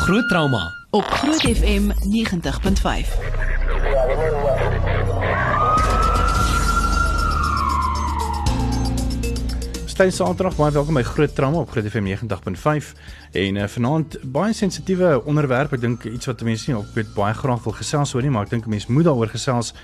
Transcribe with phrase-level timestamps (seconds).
[0.00, 1.92] Groot trauma op Groot FM 90.5.
[9.84, 12.94] Steyn Saterdag, baie welkom by Groot Trauma op Groot FM 90.5
[13.32, 15.76] en uh, vanaand baie sensitiewe onderwerp.
[15.76, 18.48] Ek dink iets wat mense nie op weet baie graag wil gesels oor nie, maar
[18.48, 19.74] ek dink mense moet daaroor gesels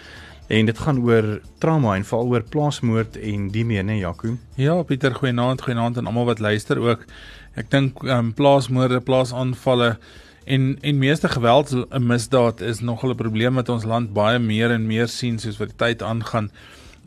[0.48, 4.36] en dit gaan oor trauma en veral oor plaasmoord en die meer, né, Jaco?
[4.54, 7.06] Ja, Pieter, goeienaand, goeienaand aan almal wat luister ook.
[7.56, 9.96] Ek dink um, plaasmoorde, plaasaanvalle
[10.46, 14.70] en en meeste geweld en misdaad is nogal 'n probleem wat ons land baie meer
[14.70, 16.50] en meer sien soos wat die tyd aangaan.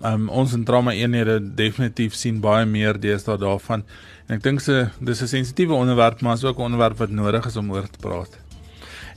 [0.03, 3.83] Um ons in trauma eenhede definitief sien baie meer deesdae daarvan.
[4.27, 7.45] En ek dink se dis 'n sensitiewe onderwerp, maar is ook 'n onderwerp wat nodig
[7.45, 8.48] is om oor te praat.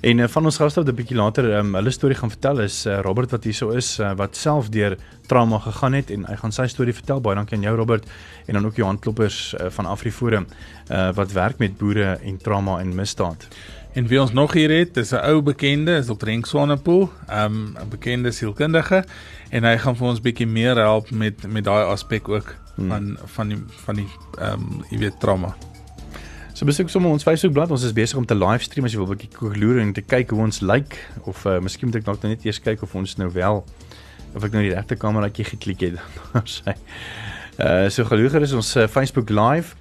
[0.03, 2.87] En uh, van ons gaste wat 'n bietjie later um, hulle storie gaan vertel is
[2.87, 6.53] uh, Robert wat hierso is uh, wat self deur trauma gegaan het en hy gaan
[6.53, 7.21] sy storie vertel.
[7.21, 8.11] Baie dankie aan jou Robert
[8.47, 10.47] en dan ook Johan Kloppers uh, van AfriForum
[10.91, 13.47] uh, wat werk met boere en trauma en misdaad.
[13.95, 16.27] En wie ons nog hier het, is 'n ou bekende, is Dr.
[16.27, 19.05] Henk Swanepoel, um, 'n bekende sielkundige
[19.51, 22.89] en hy gaan vir ons bietjie meer help met met daai aspek ook hmm.
[22.89, 25.55] van van die van die ehm um, jy weet trauma.
[26.53, 27.71] So besoek sommer ons Facebookblad.
[27.73, 30.35] Ons is besig om te livestream as jy wil 'n bietjie loer en te kyk
[30.37, 33.17] hoe ons lyk like, of uh, miskien moet ek dalk net eers kyk of ons
[33.17, 33.65] nou wel
[34.35, 35.97] of ek nou die regte kameraatjie geklik het.
[36.45, 36.77] Sy.
[37.57, 39.75] Uh so gelukkig is ons uh, Facebook live.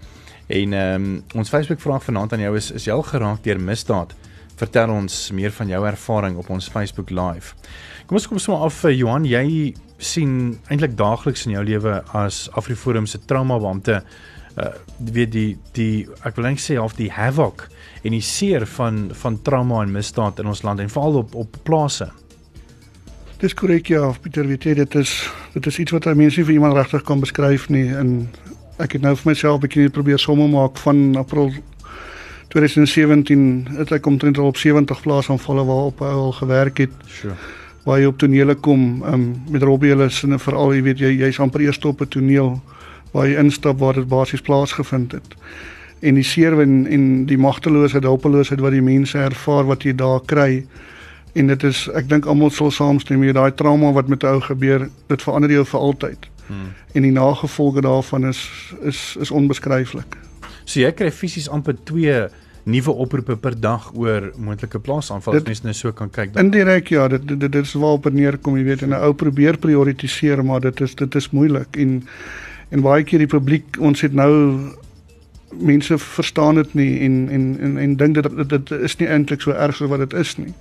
[0.48, 3.60] En ehm um, ons Facebook vraag vanaand aan jou is is jy al geraak deur
[3.60, 4.16] misdaad?
[4.56, 7.54] Vertel ons meer van jou ervaring op ons Facebook live.
[8.06, 12.48] Kom ons kom sommer af vir Johan, jy sien eintlik daagliks in jou lewe as
[12.56, 14.04] AfriForum se trauma beampte
[14.58, 17.68] uh weet die die ek wil net sê of die havoc
[18.04, 21.58] en die seer van van trauma en misdaad in ons land en veral op op
[21.64, 22.12] plase.
[23.42, 26.54] Dis korrek ja, Pieter, weet jy dit is dit is iets wat mense nie vir
[26.54, 28.28] iemand regtig kan beskryf nie in
[28.78, 31.52] ek het nou vir myself 'n bietjie probeer somme maak van April
[32.52, 36.92] 2017 het ek omtrent al op 70 plaasaanvalle waarop hy al gewerk het.
[37.08, 37.36] Sure.
[37.86, 41.40] Waar jy op tonele kom um, met Robbie hulle sinne veral jy weet jy jy's
[41.40, 42.62] amper eers op 'n toneel
[43.12, 45.36] waar jy instap waar dit basies plaasgevind het.
[46.00, 50.22] En die seer en en die magteloosheid, hulpeloosheid wat die mense ervaar wat jy daar
[50.26, 50.66] kry
[51.34, 54.42] en dit is ek dink almal sal saamstem hier daai trauma wat met 'n ou
[54.42, 56.28] gebeur, dit verander jou vir altyd.
[56.48, 56.74] Hmm.
[56.94, 58.50] En die nagevolge daarvan is
[58.82, 60.18] is is onbeskryflik.
[60.66, 62.30] So jy kry fisies amper 2
[62.64, 66.36] nuwe oproepe per dag oor moontlike plaasaanvalle as mens nou so kan kyk.
[66.40, 69.58] Indirek ja, dit dit, dit is waarop dit neerkom, jy weet, en 'n ou probeer
[69.58, 72.04] prioritiseer, maar dit is dit is moeilik en
[72.72, 74.32] en baie keer die publiek, ons het nou
[75.52, 79.44] mense verstaan dit nie en en en, en dink dit, dit dit is nie eintlik
[79.44, 80.54] so erg so wat dit is nie.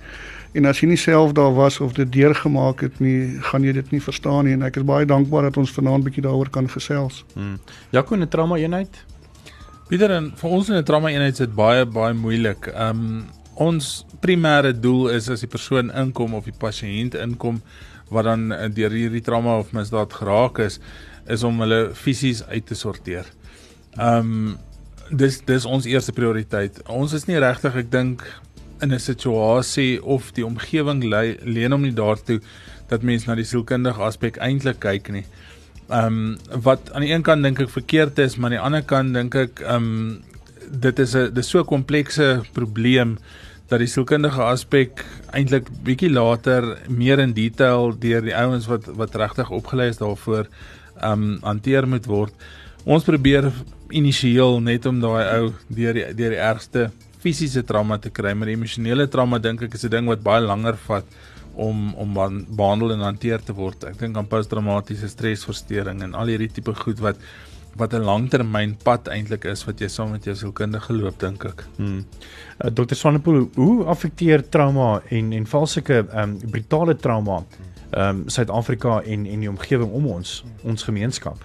[0.51, 3.91] En as jy nie self daar was of dit deurgemaak het nie, gaan jy dit
[3.95, 7.23] nie verstaan nie en ek is baie dankbaar dat ons vanaand bietjie daaroor kan gesels.
[7.33, 7.59] Hmm.
[7.95, 9.05] Jaco, 'n trauma eenheid?
[9.87, 12.67] Pieter, en vir ons in 'n trauma eenheid is dit baie baie moeilik.
[12.67, 13.23] Ehm um,
[13.55, 17.61] ons primêre doel is as die persoon inkom of die pasiënt inkom
[18.09, 20.79] wat dan uh, deur hierdie trauma of misdaad geraak is,
[21.27, 23.25] is om hulle fisies uit te sorteer.
[23.97, 24.57] Ehm um,
[25.11, 26.77] dis dis ons eerste prioriteit.
[26.87, 28.23] Ons is nie regtig, ek dink
[28.81, 32.39] in 'n situasie of die omgewing leen hom nie daartoe
[32.87, 35.25] dat mense na die sielkundige aspek eintlik kyk nie.
[35.89, 38.83] Ehm um, wat aan die een kant dink ek verkeerd is, maar aan die ander
[38.83, 40.23] kant dink ek ehm um,
[40.71, 43.17] dit is 'n dis so komplekse probleem
[43.67, 49.15] dat die sielkundige aspek eintlik bietjie later meer in detail deur die ouens wat wat
[49.15, 50.47] regtig opgelei is daarvoor
[51.03, 52.33] um, hanteer moet word.
[52.85, 53.51] Ons probeer
[53.91, 56.89] initieel net om daai ou deur die deur die ergste
[57.21, 60.77] fisiese trauma te kry, maar emosionele trauma dink ek is 'n ding wat baie langer
[60.87, 61.05] vat
[61.55, 62.13] om om
[62.49, 63.83] behandel en hanteer te word.
[63.83, 67.17] Ek dink aan posttraumatiese stresversteuring en al hierdie tipe goed wat
[67.75, 71.63] wat 'n langtermyn pad eintlik is wat jy saam met jou sielkundige loop dink ek.
[71.77, 72.05] Hmm.
[72.59, 72.95] Uh, Dr.
[72.95, 77.43] Swanepoel, hoe affekteer trauma en en valseke ehm um, brutale trauma
[77.91, 81.37] ehm um, Suid-Afrika en en die omgewing om ons, ons gemeenskap?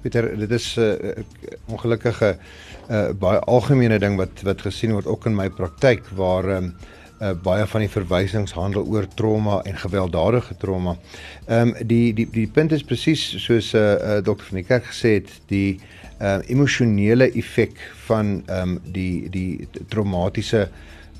[0.00, 1.24] Pieter, dit is 'n uh,
[1.66, 2.36] ongelukkige
[2.90, 6.74] uh, baie algemene ding wat wat gesien word ook in my praktyk waar um,
[7.20, 10.96] uh, baie van die verwysings handel oor trauma en gewelddadige trauma.
[11.46, 14.66] Ehm um, die die die punt is presies soos 'n uh, uh, dokter van die
[14.66, 15.80] kerk gesê het, die
[16.20, 20.68] uh, emosionele effek van ehm um, die die traumatiese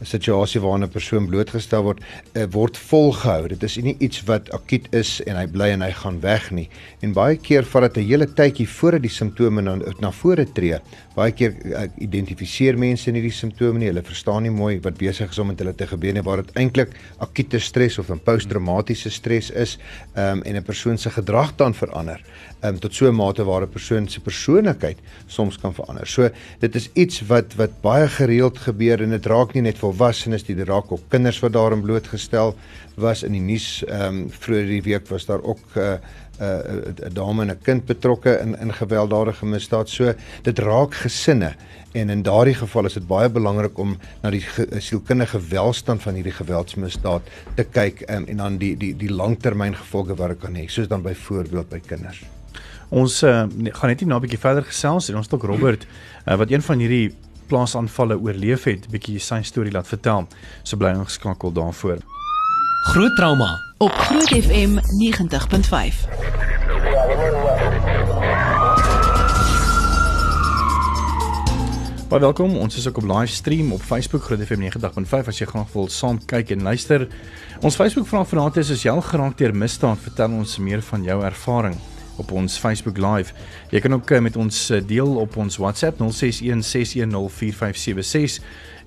[0.01, 2.01] 'n situasie waarna 'n persoon blootgestel word,
[2.35, 3.49] uh, word volgehou.
[3.49, 6.69] Dit is nie iets wat akuut is en hy bly en hy gaan weg nie.
[7.03, 10.79] En baie keer vat dit 'n hele tydjie voordat die simptome na na vore tree.
[11.15, 13.89] Baie keer uh, identifiseer mense nie die simptome nie.
[13.89, 16.55] Hulle verstaan nie mooi wat besig is om met hulle te gebeur nie, waar dit
[16.55, 19.79] eintlik akute stres of 'n posttraumatiese stres is,
[20.17, 22.23] um, en 'n persoon se gedrag dan verander
[22.63, 26.07] um, tot so 'n mate waar 'n persoon se persoonlikheid soms kan verander.
[26.07, 29.88] So dit is iets wat wat baie gereeld gebeur en dit raak nie net vir
[29.89, 32.55] volwassenes, die raak ook kinders wat daarin blootgestel
[32.99, 35.99] was in die nuus ehm um, vroeër die week was daar ook 'n uh,
[36.41, 39.89] uh, 'n dame en 'n kind betrokke in in gewelddadige misdaad.
[39.89, 41.55] So dit raak gesinne
[41.93, 46.15] en in daardie geval is dit baie belangrik om na die ge, sielkundige welstand van
[46.15, 47.23] hierdie geweldsmisdaad
[47.55, 51.03] te kyk um, en dan die die die langtermyngevolge wat dit kan hê, soos dan
[51.03, 52.23] byvoorbeeld by kinders.
[52.89, 55.87] Ons uh, gaan net nie nou 'n bietjie verder gesels en ons het ook Robert
[56.27, 57.15] uh, wat een van hierdie
[57.49, 60.29] plaasaanvalle oorleef het, bietjie sy storie laat vertel.
[60.63, 62.05] So bly ingeskakel daarvoor.
[62.93, 63.49] Groot trauma
[63.79, 66.07] op Groot FM 90.5.
[72.09, 72.57] Baie welkom.
[72.57, 76.23] Ons is ook op livestream op Facebook Groot FM 90.5 as jy graag wil saam
[76.25, 77.09] kyk en luister.
[77.61, 81.05] Ons Facebook vraag vanaand is as jy al geraak deur misdaad, vertel ons meer van
[81.05, 81.77] jou ervaring
[82.19, 83.35] op ons Facebook Live.
[83.71, 86.05] Jy kan ook eh, met ons eh, deel op ons WhatsApp 0616104576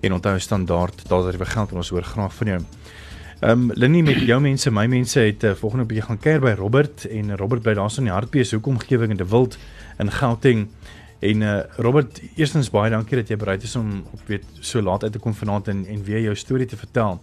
[0.01, 2.61] en onthou standaard daar jy geld en ons hoor graag van jou.
[3.41, 6.51] Ehm um, Linnie met jou mense, my mense het uh, volgende bietjie gaan kuier by
[6.57, 9.57] Robert en Robert bly daarso in die Hartbees hoekomgewing in De Wild
[9.97, 10.67] in Gauteng.
[11.19, 15.03] En uh, Robert, eerstens baie dankie dat jy bereid is om op weet so laat
[15.03, 17.21] uit te kom vanaand en en weer jou storie te vertel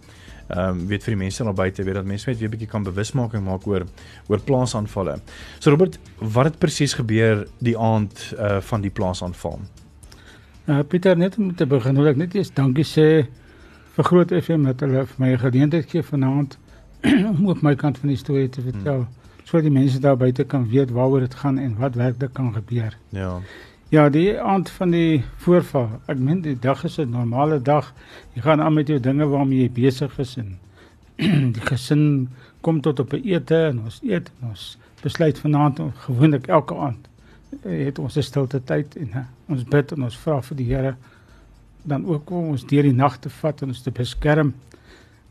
[0.49, 2.69] ehm um, weet vir die mense daar buite weet dat mense net weer 'n bietjie
[2.69, 3.85] kan bewusmaking maak oor
[4.27, 5.19] oor plaasaanvalle.
[5.59, 9.59] So Robert, wat het presies gebeur die aand uh van die plaasaanval?
[10.65, 13.27] Uh Pieter, net om te begin wil ek net eers dankie sê
[13.95, 16.57] vir Groot FM dat hulle vir my 'n geleentheid gee vanaand
[17.37, 19.05] om op my kant van die storie te vertel.
[19.05, 19.43] Hmm.
[19.43, 22.97] Sodat die mense daar buite kan weet waaroor dit gaan en wat werklik kan gebeur.
[23.09, 23.39] Ja.
[23.89, 25.87] Ja, die aand van die voorval.
[26.05, 27.93] Ek meen die dag is 'n normale dag.
[28.33, 30.59] Jy gaan aan met jou dinge waarmee jy besig is en
[31.55, 32.29] die gesin
[32.61, 37.07] kom tot op 'n ete en ons eet en ons besluit vanaand gewoonlik elke aand
[37.63, 40.65] eh, het ons 'n stilte tyd en uh, ons bid en ons vra vir die
[40.65, 40.95] Here
[41.83, 44.53] dan ook om ons deur die nag te vat en ons te beskerm.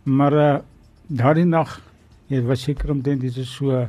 [0.02, 0.58] Maar uh,
[1.06, 1.80] daardie nag,
[2.26, 3.86] jy was seker om dit is so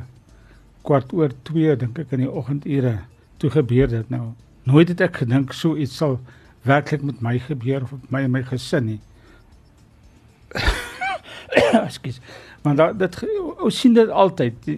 [0.82, 2.98] kwart oor 2 dink ek in die oggendure
[3.36, 4.34] toe gebeur dit nou.
[4.70, 6.18] Nooit het ek gedink so iets sal
[6.68, 9.00] werklik met my gebeur of met my en my gesin nie.
[11.86, 12.20] Ekskuus.
[12.62, 13.18] Want da, dit
[13.56, 14.70] ons sien dit altyd.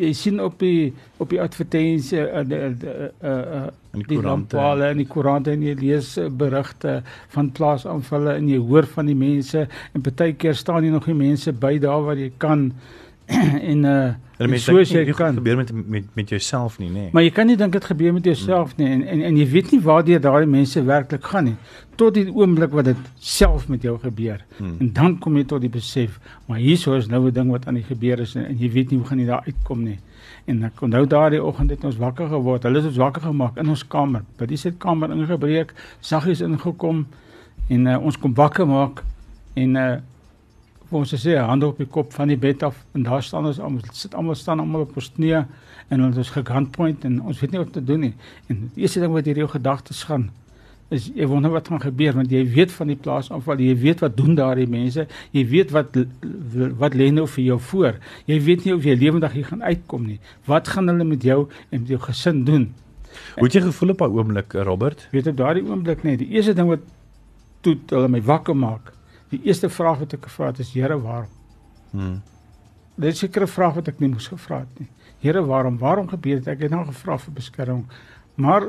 [0.00, 0.92] Jy sien op die
[1.22, 3.62] op die advertensie uh, die uh, uh,
[3.92, 7.00] in die koerante en die koerante en jy lees berigte
[7.34, 11.18] van plaasaanvalle en jy hoor van die mense en baie keer staan jy nog die
[11.18, 12.70] mense by daar waar jy kan
[13.72, 14.10] en uh
[14.40, 16.92] en mense soos jy kan gebeur met met met jouself nie nê.
[16.94, 17.10] Nee.
[17.12, 19.72] Maar jy kan nie dink dit gebeur met jouself nie en en en jy weet
[19.74, 21.56] nie waar daai mense werklik gaan nie
[22.00, 24.40] tot die oomblik wat dit self met jou gebeur.
[24.56, 24.76] Hmm.
[24.80, 26.16] En dan kom jy tot die besef,
[26.48, 28.90] maar hierso is nou 'n ding wat aan die gebeur is en, en jy weet
[28.90, 29.98] nie hoe gaan jy daar uitkom nie.
[30.46, 32.62] En ek onthou daardie oggend het ons wakker geword.
[32.62, 34.22] Hulle het ons wakker gemaak in ons kamer.
[34.38, 37.06] By die sitkamer ingebreek, saggies ingekom
[37.68, 39.04] en uh, ons kom wakker maak
[39.54, 39.96] en uh
[40.96, 43.94] ons sê hande op die kop van die bed af en daar staan ons almal
[43.94, 45.44] sit almal staan almal op ons knieë
[45.90, 48.14] en ons is gegrandpoint en ons weet nie wat te doen nie.
[48.50, 50.30] En die eerste ding wat hier jou gedagtes gaan
[50.90, 54.02] is jy wonder wat gaan gebeur want jy weet van die plaas aanval, jy weet
[54.02, 55.06] wat doen daardie mense,
[55.36, 55.94] jy weet wat
[56.82, 58.00] wat lê nou vir jou voor.
[58.26, 60.18] Jy weet nie of jy lewendig hier gaan uitkom nie.
[60.50, 62.70] Wat gaan hulle met jou en met jou gesin doen?
[63.36, 65.06] Hoe het jy gevoel op daai oomblik, Robert?
[65.14, 66.82] Weet op daardie oomblik net, die eerste ding wat
[67.62, 68.90] toe hulle my wakker maak
[69.30, 71.30] Die eerste vraag wat ek gevra het is Here, waarom?
[71.90, 72.20] Hmm.
[72.96, 74.88] Dit is 'n sekere vraag wat ek nie moes gevra het nie.
[75.20, 75.78] Here, waarom?
[75.78, 76.46] Waarom gebeur dit?
[76.46, 77.86] Ek het nou gevra vir beskerming.
[78.34, 78.62] Maar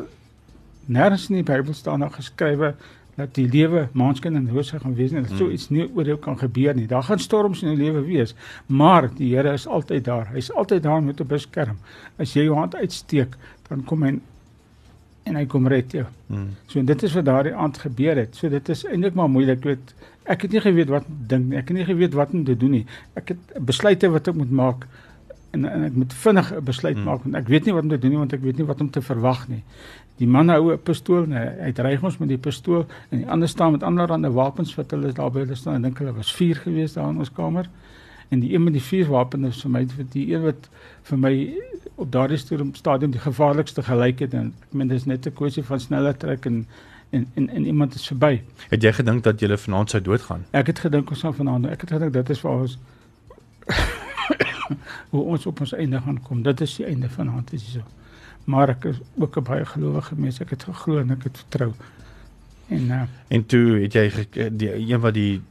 [0.88, 2.76] nêrens in die Bybel staan daar geskrywe
[3.16, 5.54] dat die lewe maanskind en rose gaan wees en dat so hmm.
[5.54, 6.88] iets nie oor jou kan gebeur nie.
[6.88, 10.28] Daar gaan storms in jou lewe wees, maar die Here is altyd daar.
[10.34, 11.78] Hy's altyd daar om te beskerm.
[12.18, 13.36] As jy jou hand uitsteek,
[13.70, 14.20] dan kom hy
[15.24, 16.06] en hy kom red jou.
[16.32, 16.50] Hmm.
[16.72, 18.36] So dit is wat daardie aand gebeur het.
[18.36, 19.94] So dit is eintlik maar moeilik weet
[20.32, 21.58] ek het nie geweet wat dink nie.
[21.60, 22.84] Ek het nie geweet wat om te doen nie.
[23.20, 24.86] Ek het besluite wat ek moet maak
[25.52, 27.06] en en ek moet vinnig 'n besluit hmm.
[27.06, 28.82] maak want ek weet nie wat om te doen nie want ek weet nie wat
[28.82, 29.64] om te verwag nie.
[30.18, 33.50] Die man hou 'n pistool en hy uitreig ons met die pistool en die ander
[33.50, 35.76] staan met allerlei wapens wat hulle daar by hulle staan.
[35.76, 37.70] Ek dink hulle was 4 gewees daar in ons kamer.
[38.32, 39.82] En die een met die vier wapens vir my
[40.14, 40.70] die een wat
[41.10, 41.34] vir my
[41.96, 42.38] op daardie
[42.74, 46.46] stadium die gevaarlikste gelyk het en ek meen dis net 'n kwessie van sneller trek
[46.46, 46.66] en
[47.12, 48.42] en en, en iemand is verby.
[48.70, 50.46] Het jy gedink dat jy vanaand sou doodgaan?
[50.52, 52.78] Ek het gedink ons sou vanaand ek het gedink dit is vir ons
[55.12, 56.44] hoe ons op ons einde gaan kom.
[56.44, 57.84] Dit is die einde vanaand is so.
[58.46, 60.40] Maar ek is ook 'n baie gelowige mens.
[60.40, 61.74] Ek het geglo en ek het vertrou.
[62.68, 65.42] En uh, en toe het jy die een wat die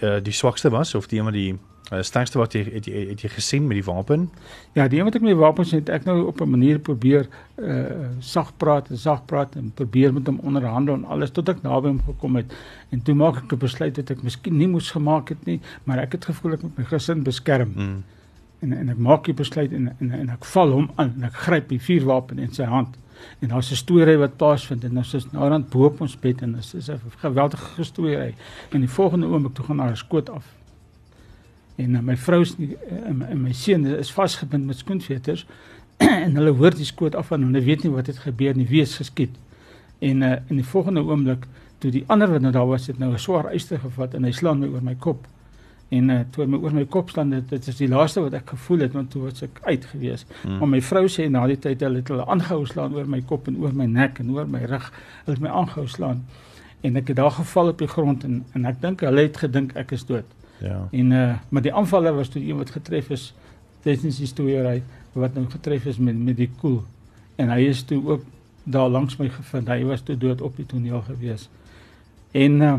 [0.00, 1.58] uh, die swakste was of die een wat die
[1.92, 4.30] Uh, sterkste wat jy het jy het jy gesien met die wapen?
[4.72, 7.28] Ja, die een wat ek met die wapens het, ek nou op 'n manier probeer
[7.60, 11.62] uh sag praat en sag praat en probeer met hom onderhandel en alles tot ek
[11.62, 12.54] naby hom gekom het.
[12.88, 15.98] En toe maak ek 'n besluit wat ek miskien nie moes gemaak het nie, maar
[15.98, 17.72] ek het gevoel ek moet my gesin beskerm.
[17.76, 18.04] Mm.
[18.60, 21.34] En en ek maak die besluit en en en ek val hom aan en ek
[21.34, 22.96] gryp die vuurwapen in sy hand.
[23.40, 26.52] En daar's 'n storie wat plaasvind en ons is aan bo op ons bed en
[26.52, 28.34] dit is 'n geweldige storie.
[28.70, 30.63] En die volgende oomblik toe gaan haar skoot af.
[31.76, 35.46] En uh, my vrou se en, en my seun is vasgebind met skoenveters
[36.24, 38.82] en hulle hoor die skoot af en hulle weet nie wat het gebeur nie, wie
[38.82, 39.34] is geskiet.
[39.98, 41.46] En uh, in die volgende oomblik
[41.78, 44.32] toe die ander wat nou daar was het nou 'n swaar yster gevat en hy
[44.32, 45.26] slaan my oor my kop
[45.88, 48.54] en uh, toe my oor my kop staan dit, dit is die laaste wat ek
[48.54, 50.24] gevoel het want toe was ek uit gewees.
[50.42, 50.58] Hmm.
[50.58, 53.48] Maar my vrou sê na die tyd hulle het hulle aangehou slaan oor my kop
[53.50, 54.88] en oor my nek en oor my rug.
[55.24, 56.24] Hulle het my aangehou slaan
[56.84, 59.76] en ek het daar geval op die grond en en ek dink hulle het gedink
[59.76, 60.26] ek is dood.
[60.64, 60.88] Ja.
[60.90, 63.34] En uh maar die aanvaller was toe een wat getref is.
[63.82, 66.82] Is die storie wat nou getref is met met die koel.
[67.36, 68.24] En hy is toe ook
[68.64, 69.68] daar langs my gevind.
[69.68, 71.48] Hy was toe dood op die toneel gewees.
[72.32, 72.74] En uh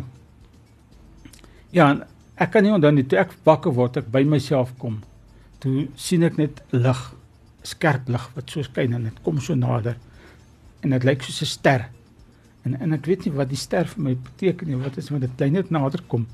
[1.69, 2.03] ja, en
[2.35, 5.01] ek kan nie onthou nie toe ek wakker word, ek by myself kom.
[5.59, 7.01] Toe sien ek net lig,
[7.67, 9.97] skerp lig wat so skyn en dit kom so nader.
[10.81, 11.89] En dit lyk soos 'n ster.
[12.63, 15.21] En en ek weet nie wat die ster vir my beteken nie, wat is want
[15.21, 16.25] dit bly net nader kom.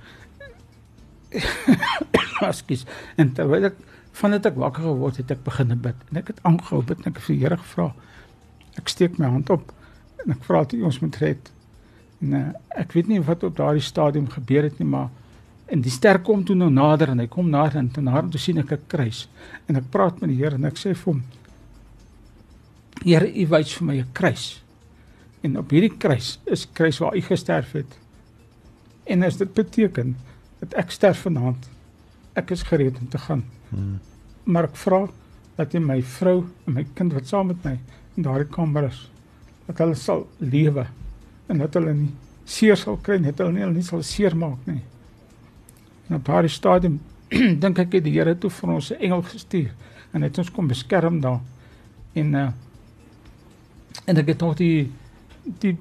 [2.50, 2.86] Ekskuus.
[3.20, 3.80] En terwyl ek
[4.22, 5.98] vandat ek wakker geword het, ek begin bid.
[6.12, 7.88] En ek het aangehou bid en ek het vir die Here gevra.
[8.80, 9.72] Ek steek my hand op
[10.22, 11.52] en ek vra dat U ons moet red.
[12.22, 12.44] En uh,
[12.78, 15.10] ek weet nie wat op daardie stadium gebeur het nie, maar
[15.72, 18.42] en die ster kom toe nou nader en hy kom nader en toe nader toe
[18.44, 19.28] sien ek 'n kruis.
[19.68, 21.24] En ek praat met die Here en ek sê vir hom:
[23.04, 24.62] Here, U wys vir my 'n kruis.
[25.42, 27.98] En op hierdie kruis is kruis waar U gesterf het.
[29.06, 30.16] En as dit beteken
[30.62, 31.68] dat ek sterf vanaand,
[32.38, 33.44] ek is gereed om te gaan.
[33.70, 34.00] Hmm.
[34.44, 35.03] Maar ek vra
[35.58, 36.38] dat jy my vrou
[36.68, 37.75] en my kind wat saam met my
[38.18, 39.03] in daardie kamer is,
[39.68, 40.86] dat hulle sal lewe
[41.51, 42.12] en dat hulle nie
[42.46, 44.82] seer sal kry nie, dat hulle nie hulle nie sal seer maak nie.
[46.10, 47.00] En op daardie stadium
[47.63, 49.72] dink ek het die Here toe vir ons 'n engel gestuur
[50.13, 51.39] en het ons kom beskerm daar.
[52.13, 52.51] En uh
[54.08, 54.91] en ek het nog die
[55.44, 55.77] die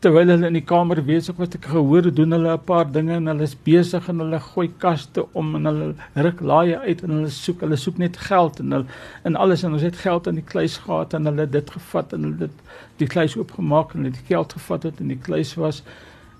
[0.00, 3.26] terwyl hulle in die kamer besig was, ek gehoor doen hulle 'n paar dinge en
[3.28, 5.88] hulle is besig en hulle gooi kaste om en hulle
[6.26, 8.86] ruk laaie uit en hulle soek, hulle soek net geld en hulle
[9.28, 12.24] en alles en ons het geld in die kluis gehad en hulle dit gevat en
[12.24, 12.64] hulle dit
[13.02, 15.82] die kluis oopgemaak en hulle die geld gevat het in die kluis was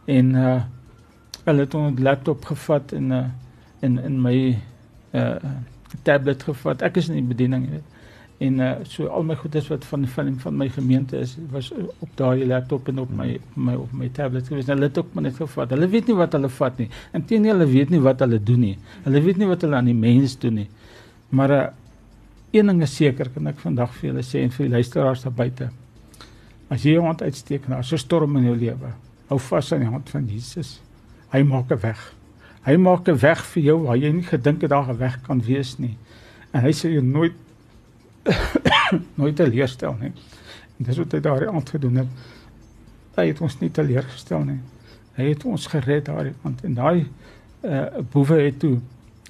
[0.07, 0.61] en uh
[1.45, 3.25] hulle het 'n laptop gevat en uh
[3.83, 4.59] in in my
[5.13, 5.37] uh
[6.03, 6.83] tablet gevat.
[6.83, 7.90] Ek is in die bediening, jy weet
[8.41, 12.09] en uh, so al my goedes wat van van van my gemeente is was op
[12.17, 14.67] daai laptop en op my op my op my tablet gewees.
[14.67, 15.75] Hulle het ook maar net gevat.
[15.77, 16.89] Hulle weet nie wat hulle vat nie.
[17.13, 18.79] Inteendeel hulle weet nie wat hulle doen nie.
[19.05, 20.69] Hulle weet nie wat hulle aan die mens doen nie.
[21.37, 21.67] Maar uh,
[22.57, 25.37] een ding is seker kan ek vandag vir julle sê en vir die luisteraars daar
[25.43, 25.69] buite.
[26.73, 28.95] As jy jou hand uitsteek na so 'n storm in jou lewe,
[29.29, 30.81] hou vas aan die hand van Jesus.
[31.29, 32.01] Hy maak 'n weg.
[32.65, 35.41] Hy maak 'n weg vir jou waar jy nie gedink het daar 'n weg kan
[35.43, 35.97] wees nie.
[36.53, 37.37] En hy sê jy nooit
[39.21, 40.13] nooit teleurstel nie.
[40.79, 42.29] En dis wat hy daardie aand gedoen het.
[43.17, 44.61] Hy het ons nie teleurgestel nie.
[45.19, 47.07] Hy het ons gered daardie aand en daai
[47.61, 48.79] uh boewe het toe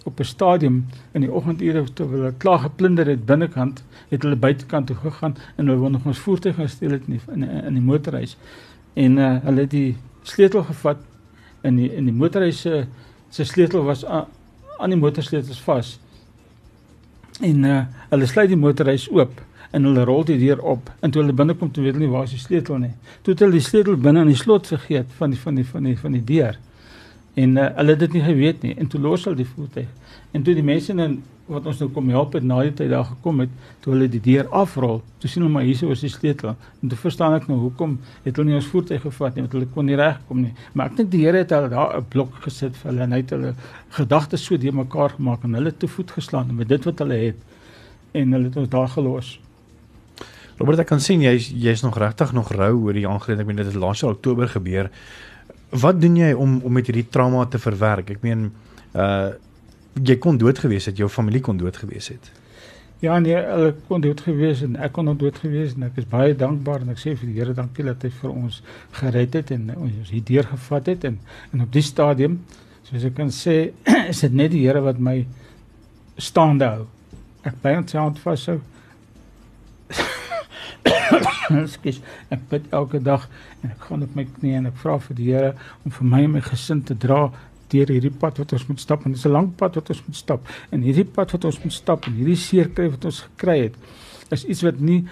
[0.07, 4.87] op 'n stadium in die oggendure toe hulle klaar geplunder het binnekant, het hulle buitekant
[4.87, 7.83] toe gegaan en hulle wou nog ons voertuig gesteel het in die, in, in die
[7.83, 8.37] motorhuis.
[8.95, 10.99] En uh hulle het die sleutel gevat
[11.63, 12.87] in die in die motorhuis se
[13.31, 14.27] se sleutel was aan,
[14.79, 15.99] aan die motorsleutels vas
[17.41, 17.81] En uh
[18.11, 19.39] hulle sluit die motorhuis oop
[19.71, 22.27] en hulle rol die deur op en toe hulle binnekom toe weet hulle nie waar
[22.27, 22.91] is die sleutel nie.
[23.23, 25.87] Toe het hulle die sleutel binne in die slot vergeet van die van die van
[25.87, 26.59] die van die deur.
[27.39, 29.89] En uh hulle het dit nie geweet nie en toe los hulle die voertuig.
[30.35, 33.05] En toe die mense in wat ons nou kom help het na die tyd daar
[33.09, 33.53] gekom het,
[33.83, 36.55] toe hulle die deur afrol, toe sien hulle maar hier is die sleutel.
[36.83, 39.69] En toe verstaan ek nou hoekom het hulle nie ons voertuig gevat nie want hulle
[39.75, 40.55] kon nie regkom nie.
[40.73, 43.21] Maar ek dink die Here het hulle daar 'n blok gesit vir hulle en hy
[43.23, 43.55] het hulle
[43.91, 47.37] gedagtes so de mekaar gemaak en hulle te voet geslaan met dit wat hulle het
[48.15, 49.39] en hulle het ons daar gelos.
[50.59, 53.41] Robert, ek kan sien jy's jy's nog regtig nog rou oor die aangeleentheid.
[53.41, 54.91] Ek meen dit het laas jaar Oktober gebeur.
[55.71, 58.11] Wat doen jy om om met hierdie trauma te verwerk?
[58.11, 58.51] Ek meen
[58.95, 59.31] uh
[59.99, 62.31] jy kon dood gewees het, jou familie kon dood gewees het.
[63.01, 66.09] Ja nee, hulle kon dood gewees en ek kon ook dood gewees en ek is
[66.09, 68.59] baie dankbaar en ek sê vir die Here dankie dat hy vir ons
[68.99, 71.17] gered het en ons hier deur gevat het en
[71.55, 72.43] en op die stadium
[72.85, 73.73] soos ek kan sê
[74.13, 75.23] is dit net die Here wat my
[76.21, 76.85] staande hou.
[77.49, 78.59] Ek bly aan sy hand vashou.
[81.75, 83.25] Skus, ek bid elke dag
[83.63, 85.55] en ek gaan op my knieë en ek vra vir die Here
[85.87, 87.31] om vir my en my gesin te dra
[87.71, 90.03] deur hierdie pad wat ons moet stap en dit is 'n lang pad wat ons
[90.07, 90.49] moet stap.
[90.71, 93.75] En hierdie pad wat ons moet stap en hierdie seer kry wat ons gekry het,
[94.31, 95.05] is iets wat nie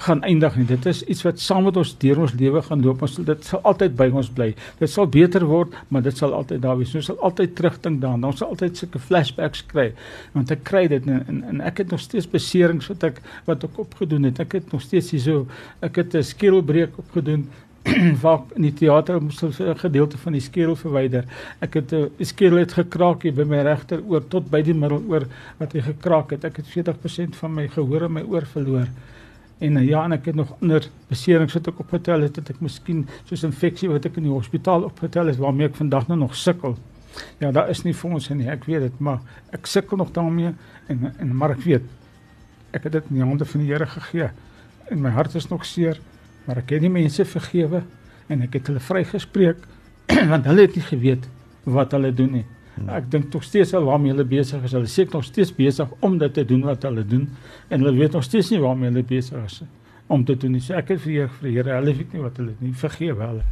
[0.00, 0.64] gaan eindig nie.
[0.64, 3.02] Dit is iets wat saam met ons deur ons lewe gaan loop.
[3.04, 4.48] Ons dit sal altyd by ons bly.
[4.78, 6.94] Dit sal beter word, maar dit sal altyd daar wees.
[6.96, 8.24] Ons sal altyd terugdink daaraan.
[8.24, 9.90] Ons sal altyd sulke flashbacks kry.
[10.36, 13.66] Want ek kry dit en, en, en ek het nog steeds beserings wat ek wat
[13.68, 14.40] ek opgedoen het.
[14.40, 15.44] Ek het nog steeds hierso
[15.84, 17.48] ek het 'n skedelbreek opgedoen
[18.22, 21.24] waar in die teater moes 'n gedeelte van die skedel verwyder.
[21.60, 24.74] Ek het 'n uh, skedel het gekraak hier by my regter oor tot by die
[24.74, 25.26] middeloor
[25.58, 26.44] wat hy gekraak het.
[26.44, 28.86] Ek het 40% van my gehoor in my oor verloor.
[29.58, 32.60] En uh, ja, en ek het nog ander beserings wat ek opgetel het, het ek
[32.60, 36.36] miskien soos infeksie wat ek in die hospitaal opgetel het waarmee ek vandag nou nog
[36.36, 36.76] sukkel.
[37.38, 39.20] Ja, daar is nie vir ons nie, ek weet dit, maar
[39.52, 40.54] ek sukkel nog daarmee
[40.88, 41.82] en en maar ek weet
[42.72, 44.30] ek het dit in die hande van die Here gegee.
[44.90, 46.00] En my hart is nog seer
[46.46, 47.82] maar ek het die mense vergewe
[48.32, 49.62] en ek het hulle vrygespreek
[50.32, 51.28] want hulle het nie geweet
[51.64, 52.44] wat hulle doen nie.
[52.74, 52.88] Hmm.
[52.96, 54.72] Ek dink tog steeds al waarmee hulle besig is.
[54.72, 57.28] Hulle seker nog steeds besig om dit te doen wat hulle doen
[57.68, 59.62] en hulle weet nog steeds nie waarmee hulle besig is
[60.12, 60.60] om te doen nie.
[60.60, 63.44] So ek het vir vir die Here, hulle weet nie wat hulle nie vergewe hulle.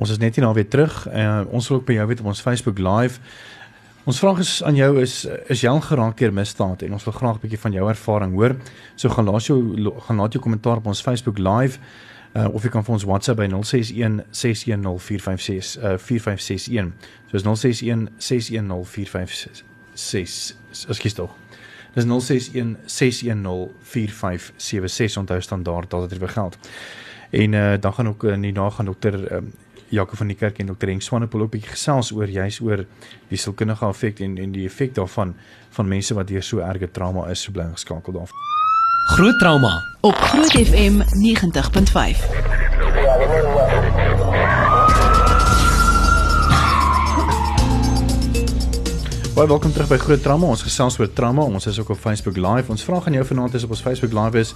[0.00, 0.94] Ons is net hier nou weer terug.
[1.06, 3.20] Uh, ons wil ook by jou weet op ons Facebook live.
[4.04, 7.14] Ons vraag is aan jou is is jy al geraak deur misdaad en ons wil
[7.16, 8.56] graag 'n bietjie van jou ervaring hoor.
[8.96, 9.58] So gaan laat jou
[10.06, 11.78] gaan laat jou kommentaar op ons Facebook live
[12.36, 16.92] uh, of jy kan vir ons WhatsApp by 061 610 uh 4561.
[17.30, 20.56] So is 061 610 4566.
[20.88, 21.30] Ekskuus tog.
[21.94, 26.58] Dis 061 610 4576 onthou standaard dat dit weer geld.
[27.30, 29.52] En uh, dan gaan ook uh, nie na gaan dokter um,
[29.94, 32.84] Jaco van die kerk en dokter Henk Swanepoel ook 'n bietjie gesels oor juis oor
[33.28, 35.34] die sielkundige effek en en die effek daarvan
[35.70, 38.30] van mense wat deur so erge trauma is so bly geskakel daar.
[39.14, 42.63] Groot trauma op Groot FM 90.5.
[49.34, 50.46] Baie welkom terug by Groot Trauma.
[50.46, 51.42] Ons gesels oor trauma.
[51.42, 52.70] Ons is ook op Facebook Live.
[52.70, 54.52] Ons vra aan jou vanaand is op ons Facebook Live is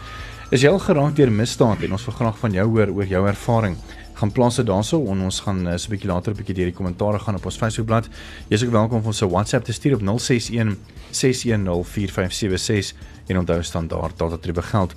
[0.55, 3.27] is jy al geraak deur misdaad en ons wil graag van jou hoor oor jou
[3.27, 3.75] ervaring
[4.21, 6.71] gaan plaas dit daarso en ons gaan uh, so 'n bietjie later 'n bietjie deur
[6.71, 8.07] die kommentare gaan op ons Facebookblad.
[8.49, 10.77] Jy is ook welkom om ons 'n WhatsApp te stuur op 061
[11.11, 12.95] 6104576
[13.27, 14.95] en onthou standaard dat dit begeld.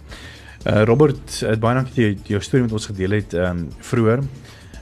[0.66, 3.70] Uh Robert, het baie dankie dat jy jou storie met ons gedeel het ehm um,
[3.80, 4.20] vroeër.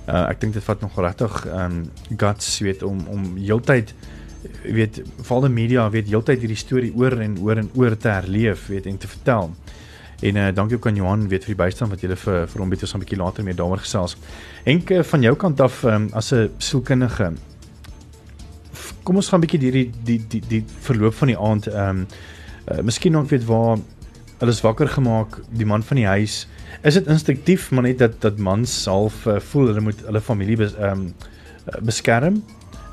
[0.08, 3.96] Uh ek dink dit vat nog regtig ehm um, guts weet om om heeltyd
[4.64, 8.68] weet veral die media weet heeltyd hierdie storie oor en oor en oor te herleef
[8.68, 9.52] weet en te vertel.
[10.20, 12.70] En uh, dankie ook aan Johan weet vir die bystand wat jy vir vir hom
[12.70, 14.18] bietjie so 'n bietjie later mee daaroor gesels.
[14.66, 17.34] Henk uh, van jou kant af um, as 'n sielkundige
[19.04, 22.08] kom ons gaan 'n bietjie hierdie die die die verloop van die aand ehm um,
[22.72, 23.80] uh, miskien nog weet waar
[24.40, 26.48] hulle is wakker gemaak die man van die huis
[26.84, 30.58] is dit instinktief maar net dat dat mans half uh, voel hulle moet hulle familie
[30.58, 31.14] bes, um,
[31.82, 32.44] beskerm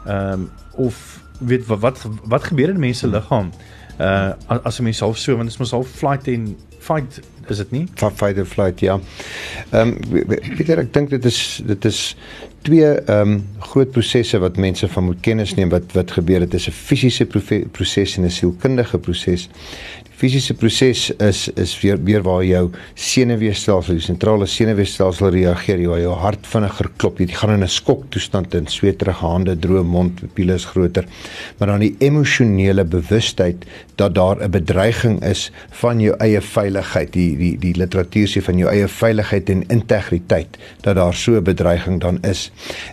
[0.06, 0.50] ehm um,
[0.88, 3.53] of weet wat wat, wat gebeur in mense liggaam
[4.01, 7.57] uh as 'n mens half so want dit is mos half flight en fight is
[7.57, 7.87] dit nie?
[7.94, 8.99] Fight or flight ja.
[9.70, 12.01] Ehm um, Pieter ek dink dit is dit is
[12.66, 16.55] twee ehm um, groot prosesse wat mense van moet kennis neem wat wat gebeur dit
[16.59, 17.26] is 'n fisiese
[17.76, 19.48] proses en 'n sielkundige proses.
[20.16, 26.14] Fisiese proses is is weer weer waar jou senuweestelsel, die sentrale senuweestelsel reageer, jou jou
[26.16, 30.64] hart vinniger klop, jy gaan in 'n skoktoestand in sweterige hande, droë mond, pupille is
[30.64, 31.05] groter.
[31.59, 37.37] Maar dan die emosionele bewustheid dat daar 'n bedreiging is van jou eie veiligheid, die
[37.37, 42.00] die die literatuur sê van jou eie veiligheid en integriteit, dat daar so 'n bedreiging
[42.00, 42.50] dan is.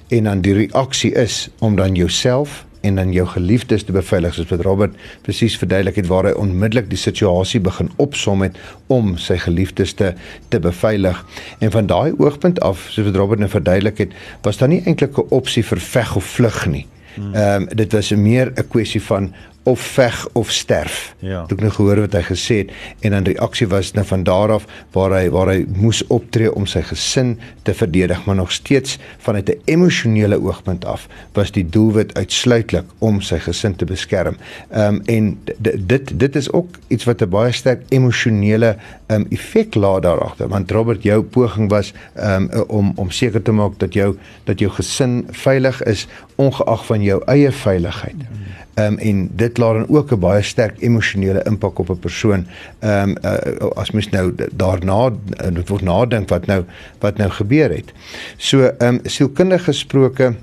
[0.08, 4.50] En dan die reaksie is om dan jouself en dan jou geliefdes te beveilig soos
[4.52, 8.58] wat Robert presies verduidelik het waar hy onmiddellik die situasie begin opsom het
[8.92, 10.12] om sy geliefdes te
[10.52, 11.22] te beveilig
[11.60, 15.18] en van daai oogpunt af soos wat Robert nou verduidelik het was daar nie eintlik
[15.18, 16.86] 'n opsie vir veg of vlug nie.
[17.16, 17.34] Hmm.
[17.34, 21.16] Ehm um, dit was meer 'n kwessie van of veg of sterf.
[21.20, 21.44] Ja.
[21.44, 22.72] Ek het nou gehoor wat hy gesê het
[23.08, 26.66] en dan reaksie was nou van daar af waar hy waar hy moes optree om
[26.68, 32.14] sy gesin te verdedig, maar nog steeds vanuit 'n emosionele oogpunt af was die doelwit
[32.14, 34.36] uitsluitlik om sy gesin te beskerm.
[34.70, 35.40] Ehm um, en
[35.88, 38.76] dit dit is ook iets wat 'n baie sterk emosionele
[39.08, 43.12] ehm um, effek laat daar agter, want Robert jou poging was ehm um, om om
[43.12, 48.16] seker te maak dat jou dat jou gesin veilig is ongeag van jou eie veiligheid.
[48.16, 48.22] Mm.
[48.22, 52.48] Ehm um, en dit laat dan ook 'n baie sterk emosionele impak op 'n persoon.
[52.80, 56.64] Ehm um, uh, as mens nou daarna uh, word nadink wat nou
[57.00, 57.94] wat nou gebeur het.
[58.38, 60.34] So ehm um, sielkundig gesproke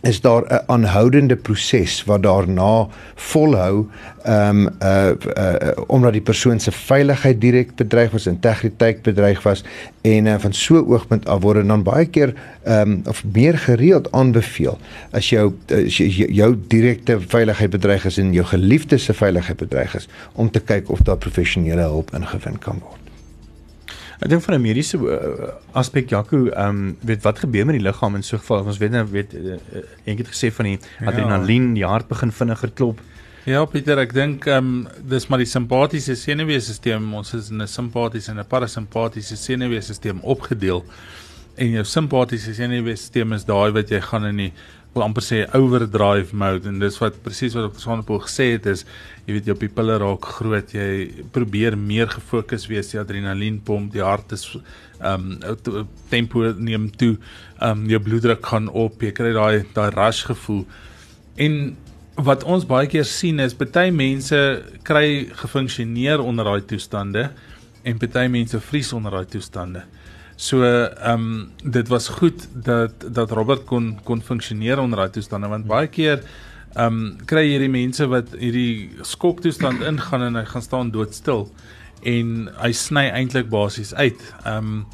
[0.00, 3.86] is daar 'n aanhoudende proses wat daarna volhou
[4.22, 9.64] ehm um, uh, uh omdat die persoon se veiligheid direk bedreig was, integriteit bedreig was
[10.00, 14.12] en uh, van so oogpunt af word dan baie keer ehm um, of meer gereeld
[14.12, 14.78] aanbeveel
[15.10, 19.94] as jou as jou, jou direkte veiligheid bedreig is en jou geliefdes se veiligheid bedreig
[19.94, 22.97] is om te kyk of daar professionele hulp ingewin kan word.
[24.18, 27.84] Ek dink van 'n mediese uh, aspek Jaco, ehm um, weet wat gebeur met die
[27.84, 28.64] liggaam in so 'n geval?
[28.64, 29.58] Ons weet nou weet uh,
[30.04, 33.00] eendag het gesê van die adrenalien, die hart begin vinniger klop.
[33.44, 37.14] Ja, Pieter, ek dink ehm um, dis maar die simpatiese senuweestelsel.
[37.14, 40.84] Ons is in 'n simpatiese en 'n parasimpatiese senuweestelsel opgedeel.
[41.54, 44.52] En jou simpatiese senuweestelsel is daai wat jy gaan in die
[44.94, 47.82] wil amper sê overdrive mode en dis wat presies wat Dr.
[47.84, 48.84] Sonnepoel gesê het is
[49.26, 50.88] jy weet jou pupille raak groot jy
[51.34, 54.46] probeer meer gefokus wees die adrenalien pomp die hart is
[54.98, 59.90] ehm um, tempo neem toe ehm um, jou bloeddruk gaan op jy kry daai daai
[59.94, 60.64] rush gevoel
[61.46, 61.60] en
[62.28, 64.40] wat ons baie keer sien is baie mense
[64.88, 67.28] kry gefunksioneer onder daai toestande
[67.84, 69.84] en baie mense vries onder daai toestande
[70.38, 75.48] So ehm um, dit was goed dat dat Robert kon kon funksioneer onder daai toestande
[75.50, 76.20] want baie keer
[76.74, 81.48] ehm um, kry hierdie mense wat hierdie skoktoestand ingaan en hy gaan staan doodstil
[82.06, 84.84] en hy sny eintlik basies uit ehm um,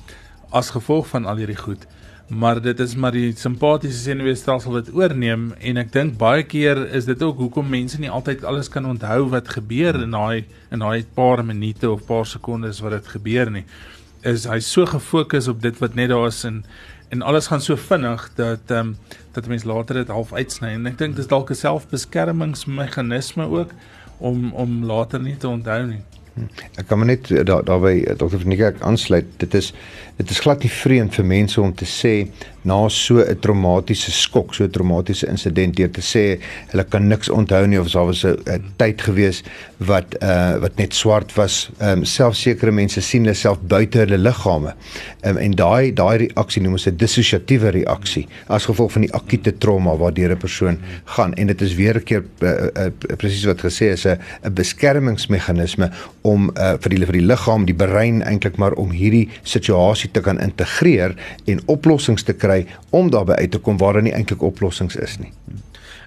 [0.48, 1.84] as gevolg van al hierdie goed.
[2.28, 7.04] Maar dit is maar die simpatiese senuweestelsel wat oorneem en ek dink baie keer is
[7.04, 11.04] dit ook hoekom mense nie altyd alles kan onthou wat gebeur in daai in daai
[11.20, 13.66] paar minute of paar sekondes wat dit gebeur nie
[14.24, 16.64] is hy so gefokus op dit wat net daar is en
[17.12, 18.96] en alles gaan so vinnig dat ehm um,
[19.32, 23.70] dat mense later dit half uitsny en ek dink dis dalk 'n selfbeskermingsmeganisme ook
[24.18, 26.02] om om later nie te onthou nie.
[26.74, 28.36] Ek kan maar net daar daarby Dr.
[28.42, 29.26] Vernieker aansluit.
[29.36, 29.72] Dit is
[30.16, 32.12] dit is glad nie vreemd vir mense om te sê
[32.64, 37.28] na so 'n traumatiese skok, so 'n traumatiese insident deur te sê hulle kan niks
[37.28, 39.42] onthou nie of daar was 'n tyd gewees
[39.78, 41.70] wat uh wat net swart was.
[41.78, 44.74] Ehm um, selfs sekere mense sien hulle self buite hulle liggame.
[45.20, 49.12] Ehm um, en daai daai reaksie noem ons 'n dissosiatiewe reaksie as gevolg van die
[49.12, 53.44] akute trauma waardeur 'n persoon gaan en dit is weer 'n keer uh, uh, presies
[53.44, 55.90] wat gesê is 'n 'n beskermingsmeganisme
[56.24, 60.22] om uh, vir die vir die liggaam, die brein eintlik maar om hierdie situasie te
[60.24, 61.12] kan integreer
[61.44, 62.64] en oplossings te kry
[62.96, 65.32] om daarby uit te kom waar daar nie eintlik oplossings is nie.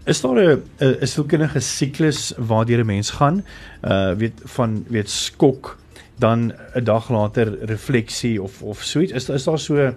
[0.08, 3.43] Is daar 'n 'n sielkundige siklus waardeur 'n mens gaan?
[3.84, 5.77] Uh weet van weet skok
[6.19, 9.12] dan 'n dag later refleksie of of so iets.
[9.12, 9.95] Is is daar so 'n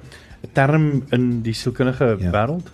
[0.53, 2.31] term in die sielkundige ja.
[2.35, 2.71] wêreld?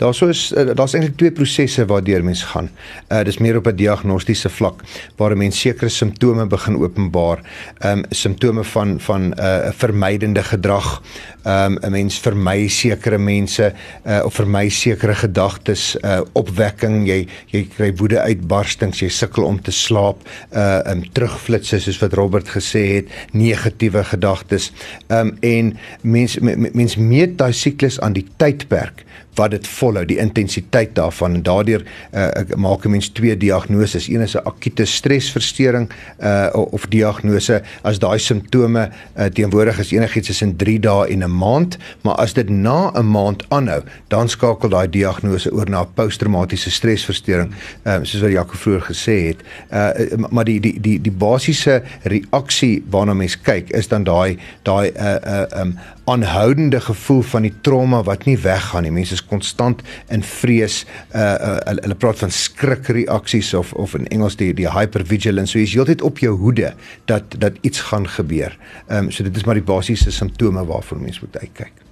[0.00, 2.70] Daar sou is eh, daar's eintlik twee prosesse waardeur mens gaan.
[3.08, 4.82] Uh dis meer op 'n diagnostiese vlak
[5.16, 7.40] waar 'n mens sekere simptome begin openbaar.
[7.84, 11.02] Um simptome van van 'n uh, vermydende gedrag.
[11.44, 13.72] Um 'n mens vermy sekere mense
[14.06, 19.62] uh of vermy sekere gedagtes, uh opwekking, jy jy kry woede uitbarstings, jy sukkel om
[19.62, 20.16] te slaap,
[20.52, 24.72] uh um terugflitsse soos wat Robert gesê het, negatiewe gedagtes.
[25.08, 26.38] Um en mens
[26.72, 29.04] mens meet daai siklus aan die tydperk
[29.34, 34.08] wat dit volhou, die intensiteit daarvan en daardeur uh, maak 'n mens twee diagnoses.
[34.08, 40.26] Een is 'n akute stresversteuring uh of diagnose as daai simptome uh, teenwoordig is enigiets
[40.26, 44.68] tussen 3 dae en 'n maand, maar as dit na 'n maand aanhou, dan skakel
[44.68, 49.40] daai diagnose oor na 'n posttraumatiese stresversteuring, uh soos wat Jaco vroeër gesê het.
[49.72, 54.90] Uh maar die die die die basiese reaksie waarna mens kyk is dan daai daai
[54.96, 58.92] uh uh um aanhoudende gevoel van die trauma wat nie weggaan nie.
[58.92, 60.84] Mense is konstant in vrees.
[61.14, 65.52] Uh, uh hulle praat van skrikreaksies of of in Engels die die hypervigilance.
[65.52, 66.74] So jy is heeltyd op jou hoede
[67.10, 68.56] dat dat iets gaan gebeur.
[68.88, 71.84] Ehm um, so dit is maar die basiese simptome waarvoor mens moet uitkyk.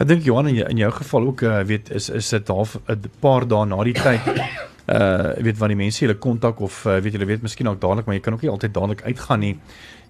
[0.00, 2.78] Ek dink Johan in jou, in jou geval ook uh, weet is is dit half
[2.88, 4.20] 'n paar dae na die tyd
[4.96, 8.06] uh weet wanneer die mense hulle kontak of uh, weet julle weet miskien ook dadelik
[8.06, 9.58] maar jy kan ook nie altyd dadelik uitgaan nie.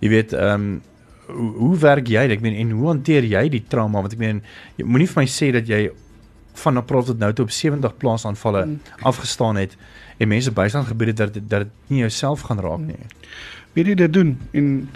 [0.01, 0.83] Jy weet ehm um,
[1.31, 2.23] hoe, hoe werk jy?
[2.31, 4.03] Ek meen en hoe hanteer jy die trauma?
[4.05, 4.43] Want ek meen
[4.79, 5.89] jy moenie vir my sê dat jy
[6.61, 8.81] van April tot nou toe op 70 plaasaanvalle mm.
[9.01, 9.77] afgestaan het
[10.17, 12.97] en mense bystand gebied het dat dat dit nie jouself gaan raak nie.
[13.73, 14.89] Wie dit dit doen en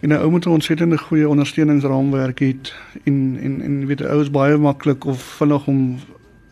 [0.00, 4.20] en 'n ou moet 'n ontsettende goeie ondersteuningsraamwerk het en en en weet 'n ou
[4.20, 5.98] is baie maklik of vinnig om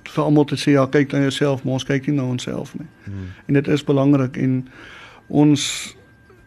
[0.02, 2.86] vir almal te sê ja kyk na jouself maar ons kyk nie na onsself nie.
[3.04, 3.14] Hmm.
[3.46, 4.68] En dit is belangrik en
[5.26, 5.96] ons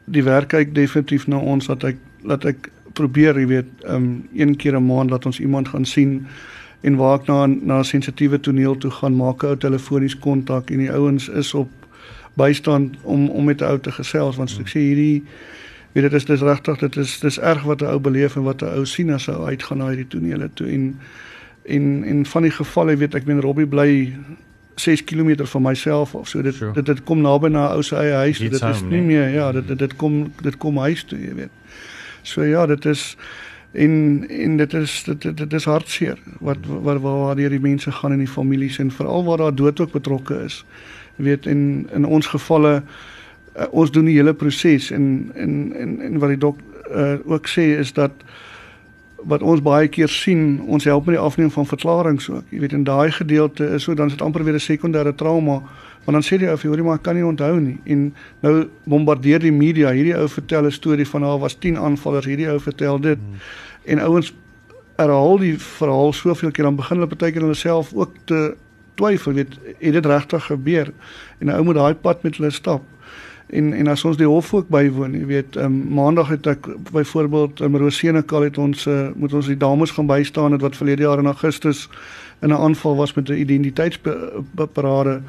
[0.06, 4.56] die werk kyk definitief na ons dat ek laat ek probeer jy weet um een
[4.56, 6.28] keer 'n maand dat ons iemand gaan sien
[6.84, 10.92] en waar ek na na sensitiewe toneel toe gaan maak ou telefonies kontak en die
[10.92, 11.70] ouens is op
[12.40, 15.24] bystand om om met die ou te gesels want ek sê hierdie
[15.94, 18.62] weet dit is dis regtig dit is dis erg wat 'n ou beleef en wat
[18.62, 20.96] 'n ou sien as hy uitgaan na hierdie tonele toe en
[21.64, 24.16] En en van die gevalle weet ek, men Robbie bly
[24.76, 26.74] 6 km van myself of so dit Sure.
[26.74, 28.42] dit dit kom naby na ou se eie huis.
[28.42, 31.36] Iets Dit is nie meer ja, dit dit, dit kom dit kom huis toe, jy
[31.36, 31.52] weet.
[32.22, 33.18] So ja, dit is
[33.74, 37.92] en en dit is dit dit, dit is hartseer wat wat waar deur die mense
[37.92, 40.66] gaan in die families en veral waar daar dood ook betrokke is.
[41.18, 42.84] Jy weet in in ons gevalle
[43.58, 46.60] uh, ons doen die hele proses en en en en wat die dok
[46.92, 48.12] uh, ook sê is dat
[49.24, 52.50] wat ons baie keer sien, ons help met die afneem van verklaringe ook.
[52.52, 55.62] Jy weet in daai gedeelte is so dan is dit amper weer 'n sekondêre trauma,
[56.06, 57.78] want dan sê die ou vir hoorie maar ek kan nie onthou nie.
[57.86, 58.14] En
[58.44, 62.50] nou bombardeer die media, hierdie ou vertel 'n storie van daar was 10 aanvallers, hierdie
[62.50, 63.20] ou vertel dit.
[63.20, 63.40] Hmm.
[63.86, 64.34] En ouens
[64.96, 68.56] herhaal die verhaal soveel keer dan begin hulle partykeer hulle self ook te
[68.96, 70.94] twyfel, weet, het dit regtig gebeur?
[71.40, 72.82] En 'n ou moet daai pad met hulle stap.
[73.48, 77.62] En en as ons die hof ook bywoon, jy weet, um, maandag het ek byvoorbeeld
[77.62, 81.20] in Rosenekal het ons uh, moet ons die dames gaan bystaan het wat verlede jaar
[81.20, 81.90] in Augustus
[82.42, 85.22] in 'n aanval was met 'n identiteitsparade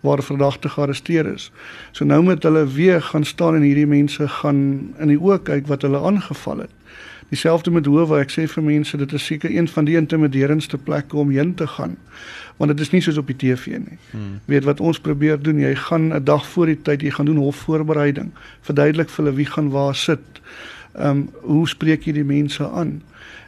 [0.00, 1.50] waar verdagte gearresteer is.
[1.92, 4.60] So nou moet hulle weer gaan staan en hierdie mense gaan
[4.98, 6.76] in die oë kyk wat hulle aangeval het.
[7.30, 11.16] Dieselfde met Howe, ek sê vir mense dit is seker een van die intimiderendste plekke
[11.16, 11.94] om heen te gaan.
[12.58, 13.98] Want dit is nie soos op die TV nie.
[14.10, 14.40] Hmm.
[14.50, 17.36] Weet wat ons probeer doen, jy gaan 'n dag voor die tyd, jy gaan doen
[17.36, 18.32] hofvoorbereiding,
[18.66, 20.40] verduidelik vir hulle wie gaan waar sit.
[20.98, 23.02] Ehm um, hoe spreek jy die mense aan?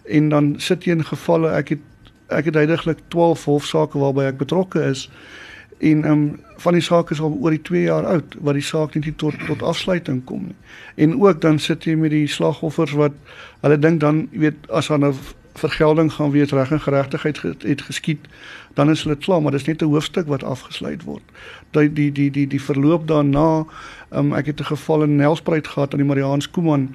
[0.04, 1.82] En dan sit jy in gevalle ek het
[2.28, 5.10] ek het heidaglik 12 hofsaake waarby ek betrokke is
[5.82, 8.62] en ehm um, van die sake is al oor die 2 jaar oud wat die
[8.62, 10.56] saak nie tot tot afsluiting kom nie.
[10.94, 13.16] En ook dan sit jy met die slagoffers wat
[13.64, 15.14] hulle dink dan weet as daar nou
[15.58, 18.28] vergelding gaan wees reg en geregtigheid ge- het geskied
[18.78, 21.22] dan is hulle klaar maar dis net 'n hoofstuk wat afgesluit word.
[21.70, 23.64] Die die die die die verloop daarna
[24.10, 26.94] um, ek het 'n geval in Nelspruit gehad aan die Mariaans Koeman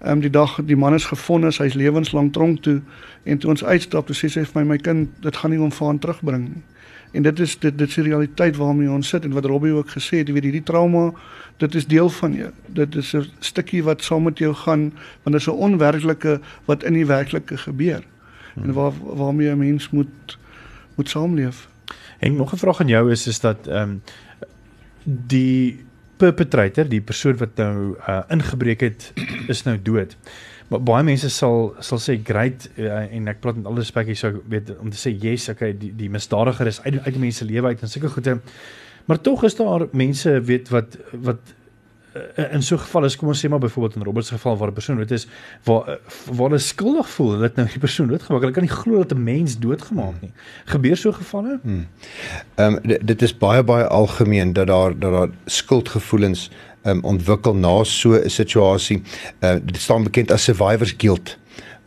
[0.00, 2.80] Ehm um, die dag die man is gefonnis, hy's lewenslang tronk toe
[3.22, 5.72] en toe ons uitstap, toe sê sy vir my my kind, dit gaan nie hom
[5.76, 6.62] vaan terugbring nie.
[7.10, 9.90] En dit is dit dit is die realiteit waarmee ons sit en wat Robbie ook
[9.90, 11.10] gesê het, jy weet hierdie trauma,
[11.58, 12.50] dit is deel van jou.
[12.66, 14.92] Dit is 'n stukkie wat saam met jou gaan,
[15.22, 18.02] want dit is 'n onwerklike wat in die werklike gebeur.
[18.54, 18.64] Hmm.
[18.64, 20.38] En waar waarmee 'n mens moet
[20.94, 21.68] moet saamleef.
[22.18, 24.02] En nog 'n vraag aan jou is is dat ehm um,
[25.04, 25.84] die
[26.16, 29.12] perpetrator, die persoon wat nou uh, ingebreek het,
[29.46, 30.16] is nou dood.
[30.70, 34.18] Maar baie mense sal sal sê great uh, en ek praat met alle respek hier
[34.18, 37.46] sou weet om te sê yes, okay, die die misdadiger is uit uit die mense
[37.48, 38.36] lewe uit en sulke goede.
[39.10, 40.94] Maar tog is daar mense weet wat
[41.26, 41.56] wat
[42.14, 44.56] uh, in so 'n geval is kom ons sê maar byvoorbeeld in Robert se geval
[44.56, 45.26] waar 'n persoon dood is
[45.62, 45.94] waar uh,
[46.26, 48.40] waar hulle skuldig voel dat nou die persoon doodgemaak.
[48.40, 50.32] Hulle kan nie glo dat 'n mens doodgemaak nie.
[50.64, 51.60] Gebeur so gevalle?
[51.64, 51.84] Ehm
[52.56, 56.50] um, dit is baie baie algemeen dat daar dat daar skuldgevoelens
[56.82, 59.02] um, ontwikkel na so 'n situasie.
[59.40, 61.38] Uh, dit staan bekend as survivor's guilt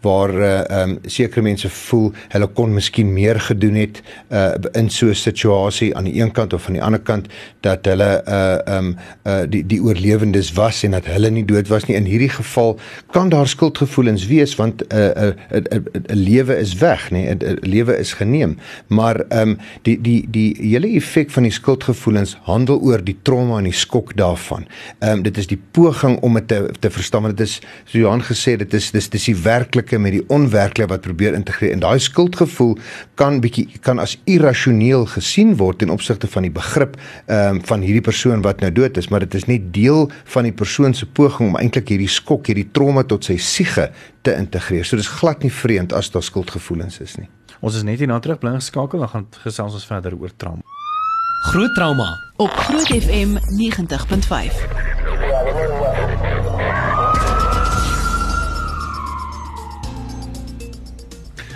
[0.03, 4.89] waar uh ehm um, sekere mense voel hulle kon miskien meer gedoen het uh in
[4.89, 7.27] so 'n situasie aan die een kant of aan die ander kant
[7.61, 8.95] dat hulle uh ehm um,
[9.27, 11.95] uh die die oorlewendes was en dat hulle nie dood was nie.
[11.95, 12.79] In hierdie geval
[13.11, 17.11] kan daar skuldgevoelens wees want 'n uh, 'n uh, 'n uh, uh, lewe is weg
[17.11, 18.57] nê 'n uh, lewe is geneem.
[18.87, 23.57] Maar ehm um, die die die hele effek van die skuldgevoelens handel oor die trauma
[23.57, 24.67] en die skok daarvan.
[24.99, 27.97] Ehm um, dit is die poging om dit te te verstaan want dit is so
[27.97, 31.83] Johan gesê dit is dis dis die werklike met die onwerklike wat probeer integreer en
[31.83, 32.77] daai skuldgevoel
[33.19, 37.85] kan bietjie kan as irrasioneel gesien word ten opsigte van die begrip ehm um, van
[37.85, 41.05] hierdie persoon wat nou dood is maar dit is net deel van die persoon se
[41.05, 43.89] poging om eintlik hierdie skok hierdie trauma tot sy siege
[44.21, 47.29] te integreer so dis glad nie vreemd as daar skuldgevoelens is nie
[47.63, 50.65] Ons is net hier na terug bly geskakel dan gaan gesels ons verder oor trauma.
[51.47, 52.09] Groot trauma
[52.43, 55.32] op Groot FM 90.5.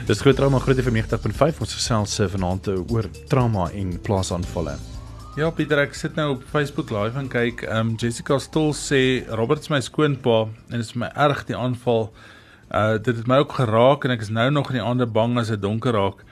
[0.08, 4.78] Dis groot trauma groot FM 90.5 ons gesels eh, vanaand eh, oor trauma en plaasaanvalle.
[5.36, 7.66] Ja Pieter, ek sit nou op Facebook live en kyk.
[7.66, 9.02] Ehm um, Jessica Stol sê
[9.36, 12.08] Robert is my skoonpa en dit is my erg die aanval.
[12.72, 15.36] Uh dit het my ook geraak en ek is nou nog in die aande bang
[15.44, 16.24] as dit donker raak.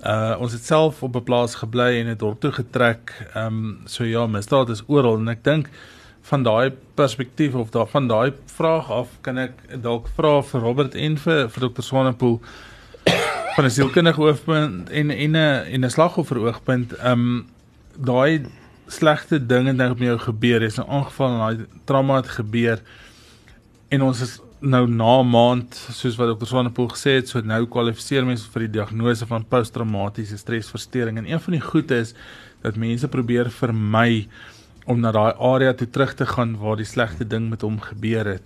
[0.00, 3.12] Uh ons het self op 'n plaas gebly en het dorp toe getrek.
[3.34, 5.68] Ehm um, so ja, misdaad is oral en ek dink
[6.32, 10.94] van daai perspektief of daar van daai vraag af kan ek dalk vra vir Robert
[10.94, 11.82] en vir vir Dr.
[11.82, 12.40] Swanepoel
[13.54, 15.36] van 'n sielkundige oogpunt en en 'n
[15.74, 16.92] en 'n slagoffer oogpunt.
[16.92, 17.46] Ehm um,
[17.96, 18.42] daai
[18.86, 22.80] slegte dinge wat met jou gebeur, is 'n ongeval en daai trauma het gebeur
[23.88, 26.46] en ons is nou na 'n maand soos wat Dr.
[26.46, 31.40] Swanepoel gesê het, so nou kwalifiseer mense vir die diagnose van posttraumatiese stresversteuring en een
[31.40, 32.14] van die goeie is
[32.62, 34.28] dat mense probeer vermy
[34.84, 38.26] om na daai area toe terug te gaan waar die slegte ding met hom gebeur
[38.26, 38.42] het.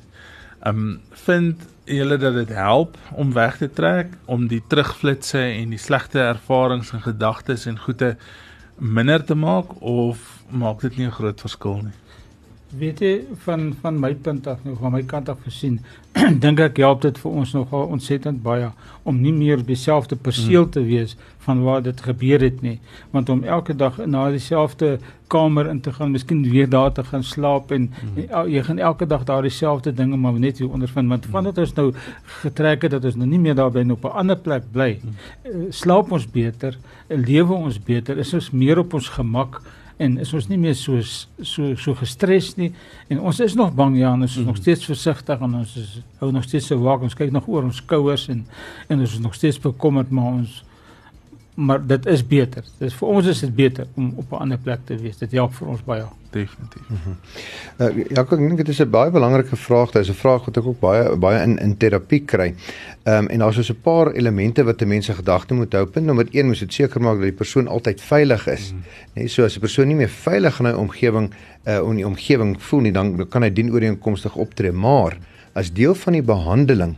[0.64, 5.74] Ehm um, vind julle dat dit help om weg te trek om die terugflitsse en
[5.74, 8.14] die slegte ervarings en gedagtes en goeie
[8.78, 11.98] minder te maak of maak dit nie 'n groot verskil nie?
[12.78, 13.12] Weet jy
[13.44, 15.80] van van my punt af nou van my kant af gesien
[16.44, 18.70] dink ek help dit vir ons nogal ontsettend baie
[19.02, 22.78] om nie meer dieselfde perseel te wees van waar dit gebeur het nie
[23.12, 24.98] want om elke dag na dieselfde
[25.34, 28.24] kamer in te gaan miskien weer daar te gaan slaap en, mm.
[28.24, 31.74] en jy gaan elke dag daar dieselfde dinge maar net weer ondervind want vandat ons
[31.78, 31.88] nou
[32.42, 35.70] getrek het dat ons nou nie meer daar bly op 'n ander plek bly mm.
[35.70, 39.62] slaap ons beter lewe ons beter is ons meer op ons gemak
[39.96, 42.72] en is ons nie meer so so so gestres nie
[43.08, 44.50] en ons is nog bang ja ons is mm.
[44.50, 47.66] nog steeds versigtig en ons is hou nog steeds so waak ons kyk nog oor
[47.68, 48.44] ons skouers en
[48.88, 50.62] en ons is nog steeds bekommerd maar ons
[51.54, 52.64] maar dit is beter.
[52.78, 55.18] Dit vir ons is dit beter om op 'n ander plek te wees.
[55.18, 56.88] Dit help vir ons baie definitief.
[56.88, 57.16] Mm -hmm.
[57.78, 59.90] uh, ja, ek dink dit is 'n baie belangrike vraag.
[59.90, 62.54] Dit is 'n vraag wat ek ook baie baie in in terapie kry.
[63.02, 65.86] Ehm um, en daar's so 'n paar elemente wat 'n mens se gedagte moet hou.
[65.86, 68.72] Punt nommer 1 moet dit seker maak dat die persoon altyd veilig is.
[68.72, 68.86] Mm -hmm.
[69.12, 71.34] Nee, so as 'n persoon nie meer veilig in 'n omgewing
[71.66, 74.72] uh in die omgewing voel nie, dan kan hy dien ooreenkomstig optree.
[74.72, 75.16] Maar
[75.52, 76.96] as deel van die behandeling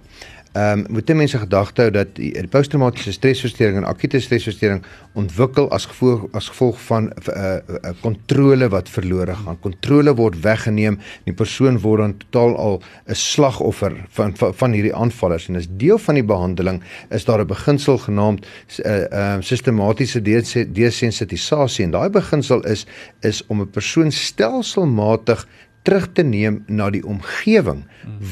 [0.56, 4.84] Ehm um, moet mense gedagte hou dat die, die posttraumatiese stresversteuring en akute stresversteuring
[5.20, 9.60] ontwikkel as gevolg as gevolg van 'n uh, eh, uh, eh, kontrole wat verlore gaan.
[9.60, 10.94] Kontrole word weggeneem.
[10.94, 15.48] En die persoon word dan totaal al 'n slagoffer van, van van hierdie aanvallers.
[15.48, 20.22] En as deel van die behandeling is daar 'n beginsel genaamd 'n uh, uh, sistematiese
[20.72, 21.84] desensitisasie.
[21.84, 22.86] En daai beginsel is
[23.20, 25.46] is om 'n persoon stelselmatig
[25.86, 27.84] terug te neem na die omgewing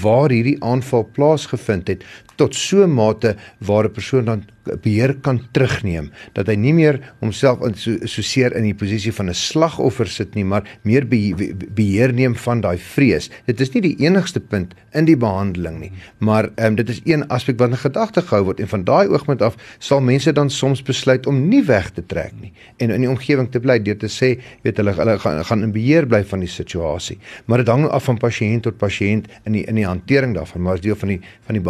[0.03, 2.05] waar hierdie aanval plaasgevind het
[2.37, 4.45] tot so 'n mate waar 'n persoon dan
[4.83, 10.09] beheer kan terugneem dat hy nie meer homself assosieer in die posisie van 'n slagoffer
[10.09, 13.31] sit nie maar meer beheer neem van daai vrees.
[13.47, 17.27] Dit is nie die enigste punt in die behandeling nie, maar um, dit is een
[17.29, 20.83] aspek wat in gedagte gehou word en van daai oogpunt af sal mense dan soms
[20.83, 24.09] besluit om nie weg te trek nie en in die omgewing te bly deur te
[24.09, 27.19] sê weet hulle hulle gaan, gaan in beheer bly van die situasie.
[27.47, 30.75] Maar dit hang af van pasiënt tot pasiënt in die in die hantering daarvan, maar
[30.75, 31.65] as deel van die van die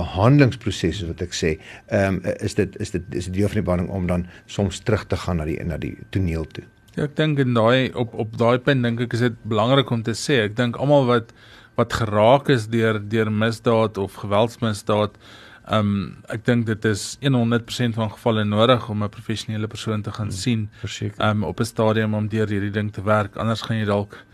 [0.58, 3.62] behandelingsproses wat ek sê, ehm um, is dit is dit is 'n deel van die
[3.62, 6.64] behandeling om dan soms terug te gaan na die na die toneel toe.
[6.96, 10.02] Ja, ek dink in daai op op daai punt dink ek is dit belangrik om
[10.02, 11.32] te sê, ek dink almal wat
[11.76, 15.18] wat geraak is deur deur misdaad of geweldsmisdaad
[15.64, 20.28] Um ek dink dit is 100% van gevalle nodig om 'n professionele persoon te gaan
[20.28, 23.78] hmm, sien verseker um op 'n stadium om deur hierdie ding te werk anders gaan
[23.78, 24.24] jy dalk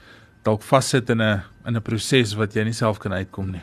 [0.42, 3.62] dalk vassit in 'n in 'n proses wat jy nie self kan uitkom nie.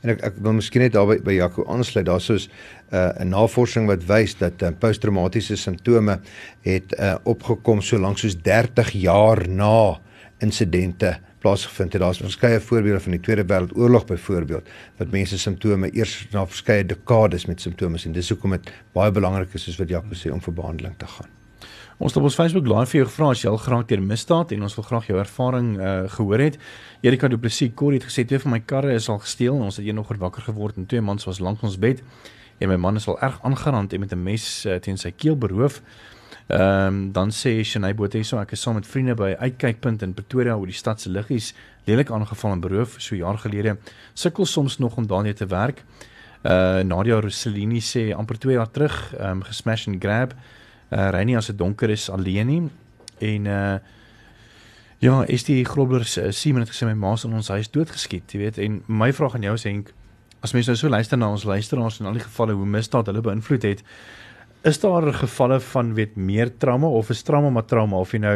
[0.00, 2.06] En ek ek wil miskien net daarby by Jaco aansluit.
[2.06, 6.20] Daar's soos 'n uh, navorsing wat wys dat uh, posttraumatiese simptome
[6.62, 10.00] het uh, opgekom so lank soos 30 jaar na
[10.40, 12.02] insidente plaasgevind het.
[12.02, 17.46] Daar's verskeie voorbeelde van die Tweede Wêreldoorlog byvoorbeeld wat mense simptome eers na verskeie dekades
[17.46, 18.12] met simptome sien.
[18.12, 21.39] Dis hoekom dit baie belangrik is soos wat Jaco sê om vir behandeling te gaan.
[22.00, 24.54] Ons het op ons Facebook live vir jou gevra as jy al geraak deur misdaad
[24.54, 26.54] en ons wil graag jou ervaring uh, gehoor het.
[27.04, 29.76] Erika Du Plessis Corrie het gesê twee van my karre is al gesteel en ons
[29.76, 32.00] het een nog wakker geword en twee mans was lank ons bed
[32.56, 35.36] en my man is al erg aangerand en met 'n mes uh, teen sy keel
[35.36, 35.82] beroof.
[36.48, 40.14] Ehm um, dan sê Shanay Botha so ek is saam met vriende by uitkykpunt in
[40.14, 41.52] Pretoria oor die stad se liggies
[41.84, 43.76] lelik aangeval en beroof so jaar gelede.
[44.14, 45.84] Sukkel soms nog om daarmee te werk.
[46.44, 50.32] Uh Nadia Rossellini sê amper 2 jaar terug ehm um, gesmash and grab
[50.90, 52.62] uh ry nie as dit donker is alleen nie.
[53.18, 53.78] En uh
[55.00, 58.32] ja, is die Groblers uh, Simon het gesê my ma se in ons huis doodgeskiet,
[58.32, 58.58] jy weet.
[58.60, 59.94] En my vraag aan jou is Henk,
[60.44, 63.22] as mense nou so luister na ons luisteraars en al die gevalle hoe misdaad hulle
[63.24, 63.80] beïnvloed het,
[64.60, 68.32] Is daar gevalle van weet meer trauma of is trauma maar trauma of jy nou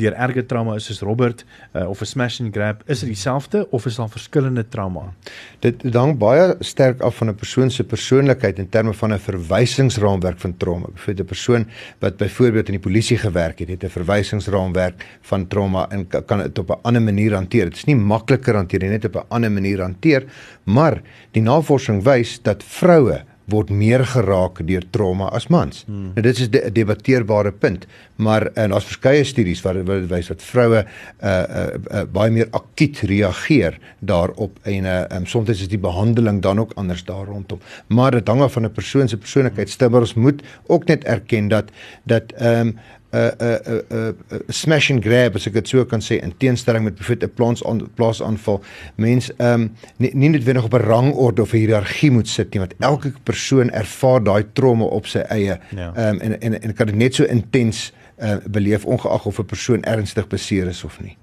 [0.00, 1.42] deur erge trauma is soos Robert
[1.74, 5.12] uh, of 'n smash and grab is dit dieselfde of is daar verskillende trauma?
[5.60, 10.40] Dit hang baie sterk af van 'n persoon se persoonlikheid in terme van 'n verwysingsraamwerk
[10.40, 10.86] van trauma.
[10.94, 11.66] Vir 'n persoon
[12.00, 16.58] wat byvoorbeeld in die polisie gewerk het, het 'n verwysingsraamwerk van trauma en kan dit
[16.58, 17.64] op 'n ander manier hanteer.
[17.64, 20.24] Dit is nie makliker hanteer nie, net op 'n ander manier hanteer,
[20.64, 25.84] maar die navorsing wys dat vroue word meer geraak deur trauma as mans.
[25.86, 26.12] Hmm.
[26.14, 30.26] Nou dit is 'n de debatteerbare punt, maar en daar's verskeie studies wat wat wys
[30.26, 30.84] dat vroue
[31.22, 36.42] uh, uh uh baie meer akuut reageer daarop en uh um, soms is die behandeling
[36.42, 37.60] dan ook anders daar rondom.
[37.86, 39.70] Maar dit hang af van 'n persoon se persoonlikheid.
[39.70, 41.70] Stemmer ons moet ook net erken dat
[42.02, 42.78] dat ehm um,
[43.12, 46.84] 'n 'n 'n 'n smash and grab as ek dit so kan sê in teenstelling
[46.84, 48.62] met bijvoorbeeld 'n plaas aan plaas aanval.
[48.96, 52.60] Mens ehm um, nie nie noodwendig op 'n rangorde of 'n hiërargie moet sit nie
[52.60, 55.58] want elke persoon ervaar daai trauma op sy eie.
[55.70, 55.92] Ja.
[55.94, 56.10] Ehm ja.
[56.10, 59.82] um, en en en kan dit net so intens uh, beleef ongeag of 'n persoon
[59.84, 61.16] ernstig beseer is of nie.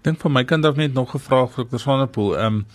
[0.00, 1.78] Dink van my kant af net nog 'n vraag vir Dr.
[1.78, 2.38] Swanepoel.
[2.38, 2.66] Ehm um,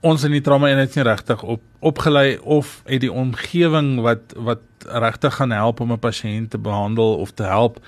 [0.00, 4.62] ons in die trauma eenheid nie regtig op opgelei of het die omgewing wat wat
[4.86, 7.80] regtig gaan help om 'n pasiënt te behandel of te help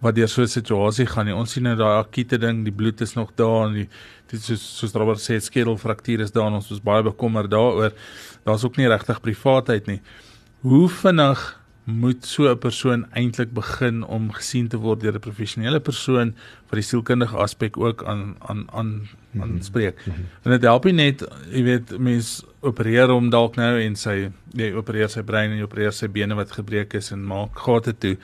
[0.00, 1.34] wat deur so 'n situasie gaan nie.
[1.34, 3.88] Ons sien nou daai akute ding, die bloed is nog daar en die
[4.26, 7.92] dit soos soos Robert sê skedelfraktuur is daar en ons is baie bekommerd daaroor.
[8.44, 10.00] Daar's ook nie regtig privaatheid nie.
[10.60, 15.80] Hoe vinnig moet so 'n persoon eintlik begin om gesien te word deur 'n professionele
[15.80, 16.34] persoon
[16.68, 19.08] wat die sielkundige aspek ook aan aan aan
[19.40, 19.96] aanspreek.
[20.06, 20.24] Mm -hmm.
[20.42, 24.72] En dit help nie net, jy weet, mens opereer hom dalk nou en sy jy
[24.72, 28.16] opereer sy brein en jy opereer sy bene wat gebreek is en maak gate toe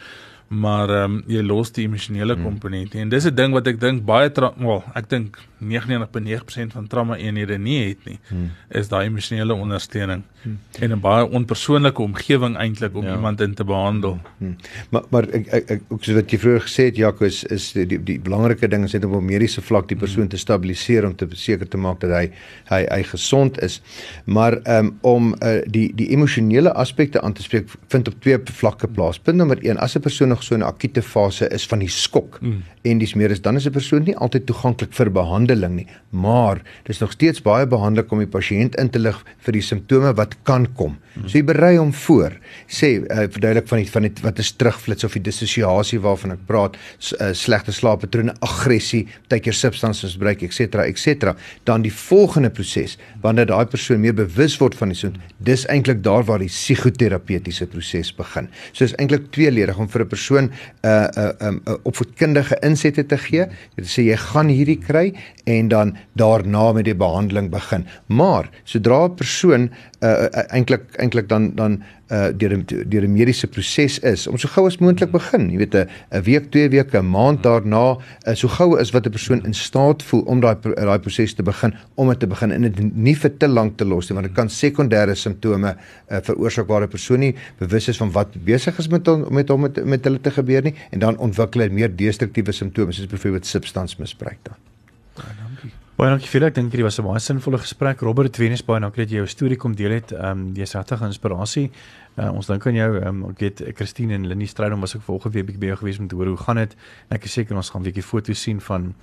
[0.53, 2.45] maar ehm um, jy los die emosionele hmm.
[2.45, 7.17] komponent en dis 'n ding wat ek dink baie wel ek dink 99.9% van trauma
[7.17, 8.51] eenhede nie het nie hmm.
[8.69, 10.59] is daai emosionele ondersteuning hmm.
[10.81, 13.15] en 'n baie onpersoonlike omgewing eintlik om ja.
[13.15, 14.19] iemand in te behandel.
[14.39, 14.57] Hmm.
[14.91, 17.73] Maar maar ek ek, ek ook so wat jy vroeër gesê het Jaco is is
[17.73, 20.35] die die, die belangrike ding is net om op mediese vlak die persoon hmm.
[20.35, 22.31] te stabiliseer om te seker te maak dat hy
[22.71, 23.81] hy hy gesond is.
[24.25, 28.89] Maar um, om uh, die die emosionele aspekte aan te spreek vind op twee vlakke
[28.89, 29.19] plaas.
[29.19, 32.39] Punt nommer 1 as 'n persoon nog so 'n akute fase is van die skok
[32.41, 32.63] hmm.
[32.83, 35.87] en dis meer is dan is 'n persoon nie altyd toeganklik vir behandeling behandeling nie,
[36.11, 40.13] maar dis nog steeds baie behandelik om die pasiënt in te lig vir die simptome
[40.17, 40.99] wat kan kom.
[41.27, 42.39] So jy berei hom voor.
[42.69, 46.45] Sê uh, verduidelik van die van die wat is terugflits of die dissosiasie waarvan ek
[46.49, 46.77] praat,
[47.19, 51.35] uh, slegte slaappatrone, aggressie, tydjie substansiesgebruik, etc, etc.
[51.69, 56.01] Dan die volgende proses, wanneer daai persoon meer bewus word van die soort, dis eintlik
[56.05, 58.49] daar waar die psigoterapeutiese proses begin.
[58.73, 60.53] So is eintlik tweeledig om vir 'n persoon 'n
[60.85, 63.47] uh, 'n uh, 'n um, uh, opvoedkundige insette te gee.
[63.77, 65.13] Dit sê jy gaan hierdie kry
[65.45, 67.87] en dan daarna met die behandeling begin.
[68.07, 69.71] Maar sodra 'n persoon
[70.01, 71.83] uh, uh, eintlik eintlik dan dan
[72.13, 75.57] uh, deur 'n deur 'n mediese proses is om so gou as moontlik begin, jy
[75.57, 79.11] weet 'n 'n week, twee weke, 'n maand daarna, uh, so gou as wat 'n
[79.11, 82.63] persoon in staat voel om daai daai proses te begin, om dit te begin en
[82.63, 85.77] dit nie vir te lank te los nie, want dit kan sekondêre simptome
[86.11, 89.49] uh, veroorsaak waar 'n persoon nie bewus is van wat besig is met hom met
[89.49, 93.07] hom met, met hulle te gebeur nie en dan ontwikkel hy meer destruktiewe simptome soos
[93.07, 94.72] byvoorbeeld substansmisbruik dan.
[95.13, 96.49] Baie dankie vir dit.
[96.49, 98.01] Ek dink dit was 'n baie sinvolle gesprek.
[98.01, 100.13] Robert Venus baie dankie dat jy jou storie kom deel het.
[100.13, 101.71] Ehm um, jy's regtig 'n inspirasie.
[102.17, 103.07] Uh, ons dink aan jou.
[103.07, 105.99] Um, ek weet Christine en Lenie Strydom was ook volgende week bietjie by jou gewees
[105.99, 106.77] om te hoor hoe gaan dit.
[107.11, 108.95] Ek is seker ons gaan 'n bietjie foto's sien van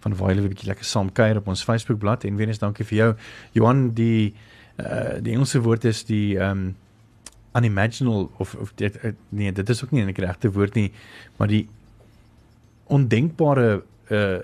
[0.00, 2.98] van waar hulle bietjie lekker saam kuier op ons Facebook bladsy en Venus dankie vir
[2.98, 3.14] jou.
[3.52, 4.34] Johan die
[4.78, 6.76] uh, die Engelse woord is die ehm um,
[7.54, 8.98] unimaginal of of dit
[9.28, 10.92] nee, dit is ook nie 'n regte woord nie,
[11.36, 11.68] maar die
[12.86, 14.38] ondenkbare uh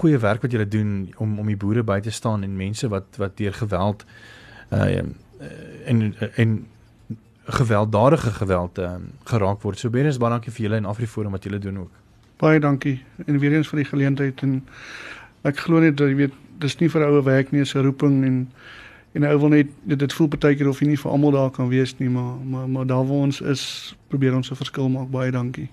[0.00, 3.16] goeie werk wat julle doen om om die boere by te staan en mense wat
[3.16, 4.04] wat deur geweld
[4.72, 5.02] uh
[5.86, 6.66] en en
[7.46, 9.78] gewelddadige geweld uh, geraak word.
[9.78, 11.90] So baie baie dankie vir julle en Afriforum wat julle doen ook.
[12.42, 14.64] Baie dankie en weer eens vir die geleentheid en
[15.42, 18.52] ek glo net dat jy weet dis nie vir oue werk nie, 'n roeping en
[19.12, 21.68] en ou wil net dit, dit voel partykeer of jy nie vir almal daar kan
[21.68, 25.10] wees nie, maar maar maar daar waar ons is, probeer ons 'n verskil maak.
[25.10, 25.70] Baie dankie.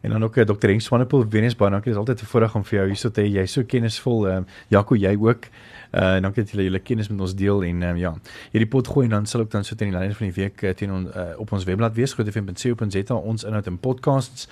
[0.00, 0.66] En dan ook uh, Dr.
[0.66, 1.92] Henk Swanepoel, Venus baie dankie.
[1.92, 3.24] Dit is altyd 'n voorreg om vir jou hier so te hê.
[3.24, 4.28] Jy's so kennisvol.
[4.28, 5.48] Ehm um, Jaco, jy ook.
[5.92, 8.14] Uh en dankie dat jy julle kennis met ons deel en um, ja.
[8.52, 10.62] Hierdie pot gooi en dan sal ek dan so teen die lyn van die week
[10.62, 14.48] uh, teen on, uh, op ons webblad wees grootefm.co.za ons inhoud en podcasts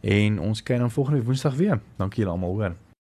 [0.00, 1.80] en ons kyk dan volgende Woensdag weer.
[1.96, 2.83] Dankie julle almal hoor.